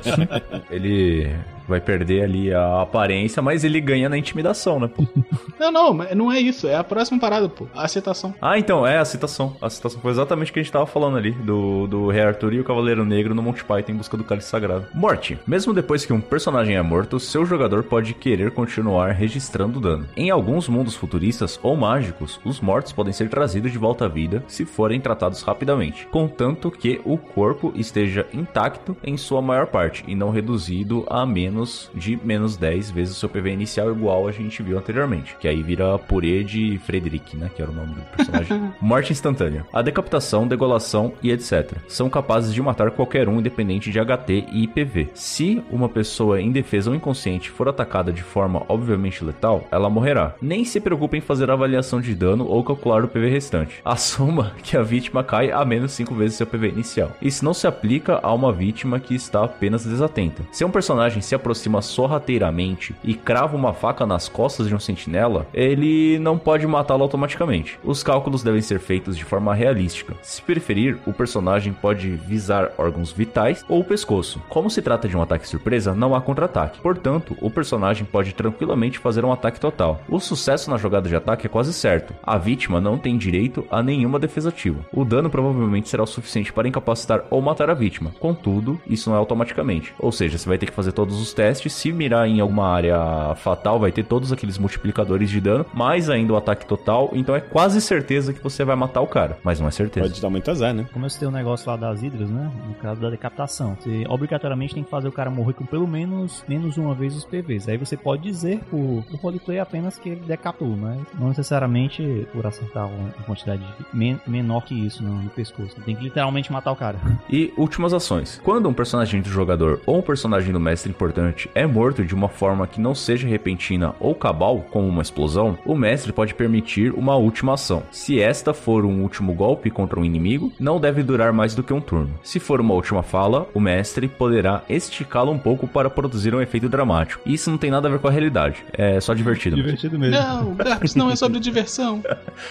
Ele 0.70 1.30
vai 1.68 1.80
perder 1.80 2.22
ali 2.22 2.52
a 2.52 2.82
aparência, 2.82 3.42
mas 3.42 3.62
ele 3.62 3.80
ganha 3.80 4.08
na 4.08 4.16
intimidação, 4.16 4.80
né, 4.80 4.88
pô? 4.88 5.06
não, 5.60 5.70
não, 5.70 5.94
não 6.14 6.32
é 6.32 6.40
isso. 6.40 6.66
É 6.66 6.74
a 6.74 6.82
próxima 6.82 7.20
parada, 7.20 7.48
pô. 7.48 7.66
A 7.74 7.84
aceitação. 7.84 8.34
Ah, 8.40 8.58
então, 8.58 8.86
é 8.86 8.96
a 8.96 9.04
citação. 9.04 9.54
A 9.60 9.68
citação 9.68 10.00
foi 10.00 10.10
exatamente 10.10 10.50
o 10.50 10.54
que 10.54 10.60
a 10.60 10.62
gente 10.62 10.72
tava 10.72 10.86
falando 10.86 11.18
ali, 11.18 11.32
do, 11.32 11.86
do 11.86 12.08
Rei 12.08 12.22
Arthur 12.22 12.54
e 12.54 12.60
o 12.60 12.64
Cavaleiro 12.64 13.04
Negro 13.04 13.34
no 13.34 13.42
Monty 13.42 13.64
Python 13.64 13.92
em 13.92 13.96
busca 13.96 14.16
do 14.16 14.24
cálice 14.24 14.48
sagrado. 14.48 14.86
Morte. 14.94 15.38
Mesmo 15.46 15.74
depois 15.74 16.06
que 16.06 16.12
um 16.12 16.20
personagem 16.20 16.76
é 16.76 16.82
morto, 16.82 17.20
seu 17.20 17.44
jogador 17.44 17.82
pode 17.84 18.14
querer 18.14 18.52
continuar 18.52 19.12
registrando 19.12 19.80
dano. 19.80 20.06
Em 20.16 20.30
alguns 20.30 20.68
mundos 20.68 20.96
futuristas 20.96 21.60
ou 21.62 21.76
mágicos, 21.76 22.40
os 22.44 22.60
mortos 22.60 22.92
podem 22.92 23.12
ser 23.12 23.28
trazidos 23.28 23.70
de 23.70 23.78
volta 23.78 24.06
à 24.06 24.08
vida 24.08 24.42
se 24.48 24.64
forem 24.64 25.00
tratados 25.00 25.17
rapidamente, 25.42 26.06
contanto 26.10 26.70
que 26.70 27.00
o 27.04 27.16
corpo 27.16 27.72
esteja 27.74 28.26
intacto 28.32 28.96
em 29.02 29.16
sua 29.16 29.42
maior 29.42 29.66
parte 29.66 30.04
e 30.06 30.14
não 30.14 30.30
reduzido 30.30 31.04
a 31.08 31.24
menos 31.26 31.90
de 31.94 32.18
menos 32.22 32.56
10 32.56 32.90
vezes 32.90 33.16
o 33.16 33.20
seu 33.20 33.28
PV 33.28 33.52
inicial 33.52 33.90
igual 33.90 34.28
a 34.28 34.32
gente 34.32 34.62
viu 34.62 34.78
anteriormente, 34.78 35.36
que 35.40 35.48
aí 35.48 35.62
vira 35.62 35.98
purê 35.98 36.44
de 36.44 36.78
Frederick, 36.84 37.36
né, 37.36 37.50
que 37.54 37.62
era 37.62 37.70
o 37.70 37.74
nome 37.74 37.94
do 37.94 38.00
personagem. 38.16 38.72
Morte 38.80 39.12
instantânea. 39.12 39.66
A 39.72 39.82
decapitação, 39.82 40.46
degolação 40.46 41.12
e 41.22 41.30
etc. 41.30 41.78
São 41.88 42.08
capazes 42.10 42.52
de 42.52 42.62
matar 42.62 42.90
qualquer 42.90 43.28
um 43.28 43.38
independente 43.38 43.90
de 43.90 43.98
HT 43.98 44.46
e 44.52 44.64
IPV. 44.64 45.10
Se 45.14 45.62
uma 45.70 45.88
pessoa 45.88 46.40
indefesa 46.40 46.90
ou 46.90 46.96
inconsciente 46.96 47.50
for 47.50 47.68
atacada 47.68 48.12
de 48.12 48.22
forma 48.22 48.62
obviamente 48.68 49.24
letal, 49.24 49.66
ela 49.70 49.90
morrerá. 49.90 50.34
Nem 50.40 50.64
se 50.64 50.80
preocupe 50.80 51.16
em 51.16 51.20
fazer 51.20 51.50
avaliação 51.50 52.00
de 52.00 52.14
dano 52.14 52.46
ou 52.46 52.62
calcular 52.62 53.04
o 53.04 53.08
PV 53.08 53.28
restante. 53.28 53.80
Assuma 53.84 54.52
que 54.62 54.76
a 54.76 54.82
vítima 54.82 55.07
cai 55.24 55.50
a 55.50 55.64
menos 55.64 55.92
5 55.92 56.14
vezes 56.14 56.36
seu 56.36 56.46
PV 56.46 56.68
inicial. 56.68 57.12
Isso 57.20 57.44
não 57.44 57.54
se 57.54 57.66
aplica 57.66 58.20
a 58.22 58.32
uma 58.32 58.52
vítima 58.52 59.00
que 59.00 59.14
está 59.14 59.44
apenas 59.44 59.84
desatenta. 59.84 60.42
Se 60.52 60.64
um 60.64 60.70
personagem 60.70 61.20
se 61.20 61.34
aproxima 61.34 61.82
sorrateiramente 61.82 62.94
e 63.02 63.14
crava 63.14 63.56
uma 63.56 63.72
faca 63.72 64.06
nas 64.06 64.28
costas 64.28 64.68
de 64.68 64.74
um 64.74 64.80
sentinela, 64.80 65.46
ele 65.52 66.18
não 66.18 66.38
pode 66.38 66.66
matá-lo 66.66 67.02
automaticamente. 67.02 67.78
Os 67.84 68.02
cálculos 68.02 68.42
devem 68.42 68.62
ser 68.62 68.78
feitos 68.78 69.16
de 69.16 69.24
forma 69.24 69.54
realística. 69.54 70.14
Se 70.22 70.42
preferir, 70.42 70.98
o 71.06 71.12
personagem 71.12 71.72
pode 71.72 72.08
visar 72.10 72.72
órgãos 72.78 73.12
vitais 73.12 73.64
ou 73.68 73.80
o 73.80 73.84
pescoço. 73.84 74.42
Como 74.48 74.70
se 74.70 74.82
trata 74.82 75.08
de 75.08 75.16
um 75.16 75.22
ataque 75.22 75.48
surpresa, 75.48 75.94
não 75.94 76.14
há 76.14 76.20
contra-ataque. 76.20 76.80
Portanto, 76.80 77.36
o 77.40 77.50
personagem 77.50 78.04
pode 78.04 78.34
tranquilamente 78.34 78.98
fazer 78.98 79.24
um 79.24 79.32
ataque 79.32 79.60
total. 79.60 80.00
O 80.08 80.20
sucesso 80.20 80.70
na 80.70 80.76
jogada 80.76 81.08
de 81.08 81.16
ataque 81.16 81.46
é 81.46 81.50
quase 81.50 81.72
certo. 81.72 82.14
A 82.22 82.38
vítima 82.38 82.80
não 82.80 82.98
tem 82.98 83.16
direito 83.16 83.66
a 83.70 83.82
nenhuma 83.82 84.18
defesa 84.18 84.48
ativa. 84.48 84.84
O 84.92 85.04
dano 85.04 85.30
provavelmente 85.30 85.88
será 85.88 86.02
o 86.02 86.06
suficiente 86.06 86.52
para 86.52 86.68
incapacitar 86.68 87.24
ou 87.30 87.40
matar 87.40 87.70
a 87.70 87.74
vítima. 87.74 88.12
Contudo, 88.18 88.80
isso 88.86 89.10
não 89.10 89.16
é 89.16 89.18
automaticamente. 89.18 89.94
Ou 89.98 90.12
seja, 90.12 90.38
você 90.38 90.48
vai 90.48 90.58
ter 90.58 90.66
que 90.66 90.72
fazer 90.72 90.92
todos 90.92 91.20
os 91.20 91.32
testes. 91.32 91.72
Se 91.72 91.92
mirar 91.92 92.28
em 92.28 92.40
alguma 92.40 92.68
área 92.68 93.34
fatal, 93.36 93.78
vai 93.78 93.92
ter 93.92 94.04
todos 94.04 94.32
aqueles 94.32 94.58
multiplicadores 94.58 95.30
de 95.30 95.40
dano, 95.40 95.66
mais 95.74 96.08
ainda 96.10 96.32
o 96.32 96.36
ataque 96.36 96.66
total. 96.66 97.10
Então 97.12 97.34
é 97.34 97.40
quase 97.40 97.80
certeza 97.80 98.32
que 98.32 98.42
você 98.42 98.64
vai 98.64 98.76
matar 98.76 99.00
o 99.00 99.06
cara. 99.06 99.38
Mas 99.42 99.60
não 99.60 99.68
é 99.68 99.70
certeza. 99.70 100.08
Pode 100.08 100.20
dar 100.20 100.30
muito 100.30 100.50
azar, 100.50 100.74
né? 100.74 100.86
Como 100.92 101.04
eu 101.06 101.10
citei 101.10 101.28
o 101.28 101.30
negócio 101.30 101.68
lá 101.70 101.76
das 101.76 102.02
hidras, 102.02 102.30
né? 102.30 102.50
No 102.66 102.74
caso 102.74 103.00
da 103.00 103.10
decapitação. 103.10 103.76
Você 103.78 104.04
obrigatoriamente 104.08 104.74
tem 104.74 104.84
que 104.84 104.90
fazer 104.90 105.08
o 105.08 105.12
cara 105.12 105.30
morrer 105.30 105.52
com 105.52 105.64
pelo 105.64 105.86
menos 105.86 106.44
menos 106.48 106.76
uma 106.76 106.94
vez 106.94 107.14
os 107.14 107.24
PVs. 107.24 107.68
Aí 107.68 107.76
você 107.76 107.96
pode 107.96 108.22
dizer 108.22 108.60
por, 108.70 109.04
por 109.10 109.20
roleplay 109.20 109.58
apenas 109.58 109.98
que 109.98 110.10
ele 110.10 110.20
decapitou, 110.26 110.76
mas 110.76 110.98
não 111.18 111.28
necessariamente 111.28 112.26
por 112.32 112.46
acertar 112.46 112.86
uma 112.86 113.10
quantidade 113.24 113.64
men 113.92 114.20
menor 114.26 114.64
que 114.64 114.77
isso 114.86 115.02
no, 115.02 115.22
no 115.22 115.30
pescoço. 115.30 115.76
Tem 115.84 115.94
que 115.94 116.02
literalmente 116.02 116.52
matar 116.52 116.72
o 116.72 116.76
cara. 116.76 116.98
E 117.28 117.52
últimas 117.56 117.92
ações. 117.92 118.40
Quando 118.42 118.68
um 118.68 118.72
personagem 118.72 119.20
do 119.20 119.28
jogador 119.28 119.80
ou 119.86 119.98
um 119.98 120.02
personagem 120.02 120.52
do 120.52 120.60
mestre 120.60 120.90
importante 120.90 121.50
é 121.54 121.66
morto 121.66 122.04
de 122.04 122.14
uma 122.14 122.28
forma 122.28 122.66
que 122.66 122.80
não 122.80 122.94
seja 122.94 123.28
repentina 123.28 123.94
ou 124.00 124.14
cabal, 124.14 124.60
como 124.70 124.88
uma 124.88 125.02
explosão, 125.02 125.58
o 125.64 125.74
mestre 125.74 126.12
pode 126.12 126.34
permitir 126.34 126.92
uma 126.92 127.16
última 127.16 127.54
ação. 127.54 127.82
Se 127.90 128.20
esta 128.20 128.54
for 128.54 128.84
um 128.84 129.02
último 129.02 129.32
golpe 129.32 129.70
contra 129.70 129.98
um 129.98 130.04
inimigo, 130.04 130.52
não 130.58 130.80
deve 130.80 131.02
durar 131.02 131.32
mais 131.32 131.54
do 131.54 131.62
que 131.62 131.72
um 131.72 131.80
turno. 131.80 132.18
Se 132.22 132.38
for 132.38 132.60
uma 132.60 132.74
última 132.74 133.02
fala, 133.02 133.48
o 133.54 133.60
mestre 133.60 134.08
poderá 134.08 134.62
esticá-la 134.68 135.30
um 135.30 135.38
pouco 135.38 135.66
para 135.66 135.90
produzir 135.90 136.34
um 136.34 136.40
efeito 136.40 136.68
dramático. 136.68 137.20
Isso 137.26 137.50
não 137.50 137.58
tem 137.58 137.70
nada 137.70 137.88
a 137.88 137.90
ver 137.90 137.98
com 137.98 138.08
a 138.08 138.10
realidade. 138.10 138.64
É 138.72 139.00
só 139.00 139.14
divertido. 139.14 139.56
divertido 139.56 139.98
mesmo. 139.98 140.16
Não, 140.16 140.54
GURPS 140.54 140.94
não 140.94 141.10
é 141.10 141.16
sobre 141.16 141.40
diversão. 141.40 142.02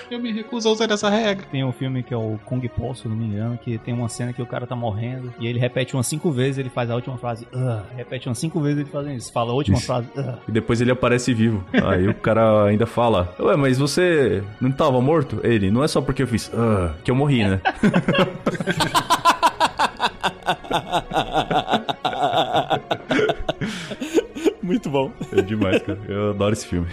Eu 0.09 0.19
me 0.19 0.31
recuso 0.31 0.69
a 0.69 0.71
usar 0.71 0.91
essa 0.91 1.09
regra. 1.09 1.45
Tem 1.51 1.63
um 1.63 1.71
filme 1.71 2.03
que 2.03 2.13
é 2.13 2.16
o 2.17 2.39
Kung 2.45 2.61
Po, 2.67 2.93
se 2.95 3.05
eu 3.05 3.09
não 3.09 3.17
me 3.17 3.25
engano, 3.25 3.57
que 3.57 3.77
tem 3.77 3.93
uma 3.93 4.09
cena 4.09 4.33
que 4.33 4.41
o 4.41 4.45
cara 4.45 4.65
tá 4.67 4.75
morrendo 4.75 5.33
e 5.39 5.47
ele 5.47 5.59
repete 5.59 5.95
umas 5.95 6.07
cinco 6.07 6.31
vezes, 6.31 6.57
ele 6.57 6.69
faz 6.69 6.89
a 6.89 6.95
última 6.95 7.17
frase, 7.17 7.47
Ugh. 7.53 7.81
repete 7.95 8.27
umas 8.27 8.37
cinco 8.37 8.59
vezes 8.61 8.79
ele 8.79 8.89
faz 8.89 9.07
isso, 9.07 9.31
fala 9.31 9.51
a 9.51 9.55
última 9.55 9.77
Isso. 9.77 9.85
frase, 9.87 10.07
Ugh. 10.15 10.35
E 10.47 10.51
depois 10.51 10.81
ele 10.81 10.91
aparece 10.91 11.33
vivo. 11.33 11.63
Aí 11.85 12.07
o 12.07 12.13
cara 12.13 12.65
ainda 12.65 12.85
fala: 12.85 13.33
Ué, 13.39 13.55
mas 13.55 13.77
você 13.77 14.43
não 14.59 14.71
tava 14.71 14.99
morto? 15.01 15.39
Ele, 15.43 15.69
não 15.71 15.83
é 15.83 15.87
só 15.87 16.01
porque 16.01 16.23
eu 16.23 16.27
fiz 16.27 16.51
"Ah", 16.53 16.93
que 17.03 17.11
eu 17.11 17.15
morri, 17.15 17.43
né? 17.43 17.61
Muito 24.61 24.89
bom. 24.89 25.11
É 25.31 25.41
demais, 25.41 25.81
cara. 25.81 25.99
Eu 26.07 26.31
adoro 26.31 26.53
esse 26.53 26.67
filme. 26.67 26.87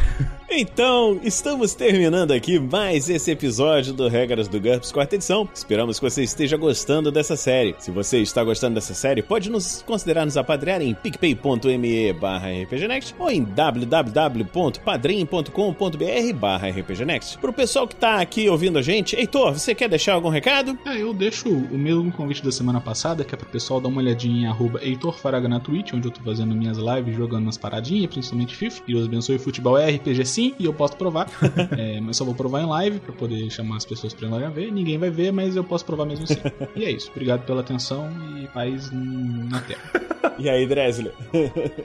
Então, 0.57 1.19
estamos 1.25 1.75
terminando 1.75 2.31
aqui 2.31 2.61
mais 2.61 3.11
esse 3.11 3.29
episódio 3.29 3.93
do 3.93 4.07
Regras 4.07 4.47
do 4.47 4.61
GURPS 4.61 4.93
quarta 4.93 5.17
edição. 5.17 5.49
Esperamos 5.53 5.99
que 5.99 6.09
você 6.09 6.23
esteja 6.23 6.57
gostando 6.57 7.11
dessa 7.11 7.35
série. 7.35 7.75
Se 7.81 7.90
você 7.90 8.21
está 8.21 8.45
gostando 8.45 8.77
dessa 8.77 8.95
série, 8.95 9.21
pode 9.21 9.51
nos 9.51 9.83
considerar 9.83 10.25
nos 10.25 10.37
apadrear 10.37 10.81
em 10.81 10.95
picpay.me 10.95 12.12
barra 12.12 12.53
rpgnext 12.53 13.17
ou 13.19 13.33
em 13.33 13.43
www.padrim.com.br 13.43 16.35
barra 16.37 16.69
rpgnext. 16.69 17.38
Pro 17.38 17.53
pessoal 17.53 17.88
que 17.88 17.97
tá 17.97 18.21
aqui 18.21 18.49
ouvindo 18.49 18.79
a 18.79 18.83
gente, 18.83 19.17
Heitor, 19.17 19.55
você 19.55 19.75
quer 19.75 19.88
deixar 19.88 20.14
algum 20.14 20.29
recado? 20.29 20.79
É, 20.87 21.03
eu 21.03 21.12
deixo 21.12 21.49
o 21.49 21.77
mesmo 21.77 22.12
convite 22.12 22.45
da 22.45 22.53
semana 22.53 22.81
passada, 22.81 23.25
que 23.25 23.35
é 23.35 23.37
pro 23.37 23.49
pessoal 23.49 23.81
dar 23.81 23.88
uma 23.88 24.01
olhadinha 24.01 24.43
em 24.43 24.47
arroba 24.47 24.79
Heitor 24.81 25.19
Faraga 25.19 25.49
na 25.49 25.59
Twitch, 25.59 25.95
onde 25.95 26.07
eu 26.07 26.12
tô 26.12 26.23
fazendo 26.23 26.55
minhas 26.55 26.79
lives, 26.79 27.17
jogando 27.17 27.43
umas 27.43 27.59
paradinhas, 27.59 28.07
principalmente 28.07 28.55
FIFA. 28.55 28.83
Deus 28.87 29.07
abençoe, 29.07 29.37
futebol 29.37 29.77
RPG 29.77 30.25
sim, 30.25 30.43
e 30.59 30.64
eu 30.64 30.74
posso 30.74 30.96
provar. 30.96 31.28
É, 31.76 32.00
mas 32.00 32.16
só 32.16 32.24
vou 32.24 32.35
provar 32.35 32.61
em 32.61 32.66
live, 32.66 33.00
pra 33.00 33.12
poder 33.12 33.50
chamar 33.50 33.76
as 33.76 33.85
pessoas 33.85 34.12
pra 34.12 34.28
ir 34.28 34.30
lá 34.30 34.48
ver. 34.48 34.70
Ninguém 34.70 34.98
vai 34.98 35.11
ver, 35.11 35.33
mas 35.33 35.57
eu 35.57 35.64
posso 35.64 35.85
provar 35.85 36.04
mesmo 36.04 36.24
assim. 36.24 36.40
e 36.76 36.85
é 36.85 36.90
isso. 36.90 37.11
Obrigado 37.11 37.44
pela 37.44 37.62
atenção 37.62 38.11
e 38.38 38.46
paz 38.48 38.90
na 38.92 39.61
tela. 39.61 39.80
E 40.37 40.48
aí, 40.48 40.66
Dresler? 40.66 41.12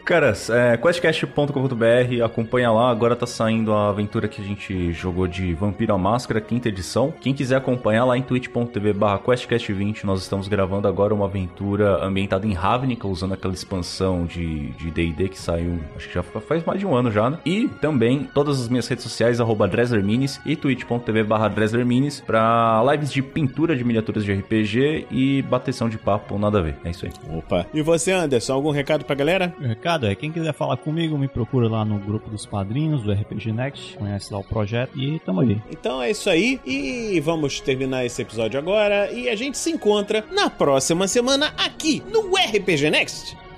Cara, 0.04 0.34
é, 0.50 0.76
questcast.com.br, 0.76 2.24
acompanha 2.26 2.72
lá. 2.72 2.90
Agora 2.90 3.16
tá 3.16 3.28
saindo 3.28 3.72
a 3.72 3.90
aventura 3.90 4.28
que 4.28 4.42
a 4.42 4.44
gente 4.44 4.92
jogou 4.92 5.28
de 5.28 5.54
Vampiro 5.54 5.94
à 5.94 5.98
Máscara, 6.00 6.42
quinta 6.42 6.68
edição. 6.68 7.14
Quem 7.22 7.32
quiser 7.32 7.58
acompanhar 7.58 8.06
lá 8.06 8.18
em 8.18 8.24
twitch.tv 8.24 8.94
barra 8.94 9.20
questcast20, 9.20 10.04
nós 10.04 10.24
estamos 10.24 10.48
gravando 10.48 10.88
agora 10.88 11.14
uma 11.14 11.26
aventura 11.26 12.04
ambientada 12.04 12.48
em 12.48 12.54
Ravnica, 12.54 13.08
usando 13.08 13.34
aquela 13.34 13.54
expansão 13.54 14.26
de 14.26 14.70
de 14.80 14.90
D&D 14.92 15.30
que 15.30 15.40
saiu, 15.40 15.80
acho 15.96 16.08
que 16.08 16.14
já 16.14 16.24
faz 16.24 16.64
mais 16.64 16.80
de 16.80 16.86
um 16.86 16.96
ano 16.96 17.12
já, 17.12 17.30
né? 17.30 17.40
E 17.46 17.68
também 17.68 18.24
todas 18.34 18.49
as 18.58 18.70
minhas 18.70 18.88
redes 18.88 19.04
sociais, 19.04 19.42
arroba 19.42 19.68
DreslerMinis 19.68 20.40
e 20.46 20.56
twitch.tv 20.56 21.24
barra 21.24 21.48
DreslerMinis 21.48 22.22
pra 22.22 22.82
lives 22.92 23.12
de 23.12 23.22
pintura 23.22 23.76
de 23.76 23.84
miniaturas 23.84 24.24
de 24.24 24.34
RPG 24.34 25.08
e 25.12 25.42
bateção 25.44 25.90
de 25.90 25.98
papo, 25.98 26.38
nada 26.38 26.60
a 26.60 26.62
ver. 26.62 26.78
É 26.84 26.90
isso 26.90 27.06
aí. 27.06 27.12
Opa. 27.38 27.66
E 27.74 27.82
você, 27.82 28.12
Anderson, 28.12 28.54
algum 28.54 28.72
recado 28.72 29.06
pra 29.06 29.16
galera? 29.16 29.54
O 29.60 29.64
recado 29.64 30.08
é, 30.08 30.16
quem 30.16 30.32
quiser 30.32 30.54
falar 30.54 30.78
comigo, 30.78 31.18
me 31.18 31.28
procura 31.28 31.68
lá 31.68 31.84
no 31.84 32.00
grupo 32.00 32.30
dos 32.30 32.46
padrinhos 32.46 33.04
do 33.04 33.12
RPG 33.12 33.52
Next, 33.52 33.98
conhece 33.98 34.34
lá 34.34 34.40
o 34.40 34.44
projeto 34.44 34.98
e 35.00 35.20
tamo 35.20 35.42
aí. 35.42 35.62
Então 35.70 36.02
é 36.02 36.12
isso 36.12 36.30
aí 36.30 36.60
e 36.66 37.20
vamos 37.20 37.60
terminar 37.60 38.06
esse 38.06 38.22
episódio 38.22 38.60
agora 38.60 39.12
e 39.12 39.30
a 39.30 39.36
gente 39.36 39.58
se 39.58 39.70
encontra 39.72 40.24
na 40.32 40.50
próxima 40.50 41.08
semana 41.08 41.54
aqui 41.58 42.02
no 42.12 42.36
RPG 42.36 42.90
Next. 42.90 43.49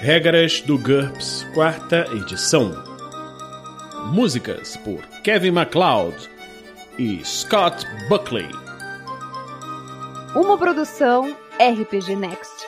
Regras 0.00 0.62
do 0.62 0.78
GURPS, 0.78 1.46
quarta 1.52 2.06
edição. 2.14 2.72
Músicas 4.06 4.74
por 4.78 4.98
Kevin 5.22 5.50
MacLeod 5.50 6.16
e 6.98 7.22
Scott 7.22 7.86
Buckley. 8.08 8.48
Uma 10.34 10.56
produção 10.56 11.36
RPG 11.58 12.16
Next. 12.16 12.66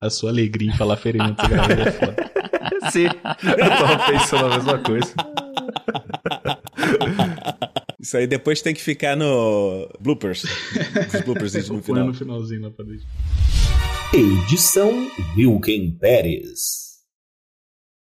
A 0.00 0.08
sua 0.08 0.30
alegria 0.30 0.70
em 0.70 0.76
falar 0.76 0.96
ferimento 0.98 1.48
grave 1.48 1.82
é 1.82 1.90
foda. 1.90 2.30
Sim, 2.92 3.06
eu 3.06 3.68
tava 3.68 4.06
pensando 4.06 4.46
a 4.46 4.50
mesma 4.50 4.78
coisa. 4.78 5.14
Isso 7.98 8.16
aí 8.16 8.28
depois 8.28 8.62
tem 8.62 8.72
que 8.72 8.80
ficar 8.80 9.16
no 9.16 9.90
bloopers. 9.98 10.44
Os 11.12 11.20
bloopers 11.22 11.68
no 11.68 11.82
final. 11.82 12.06
no 12.06 12.14
finalzinho 12.14 12.62
lá 12.62 12.70
pra 12.70 12.84
deixar. 12.84 13.08
Edição 14.12 15.08
Wilken 15.36 15.92
Pérez. 15.92 16.89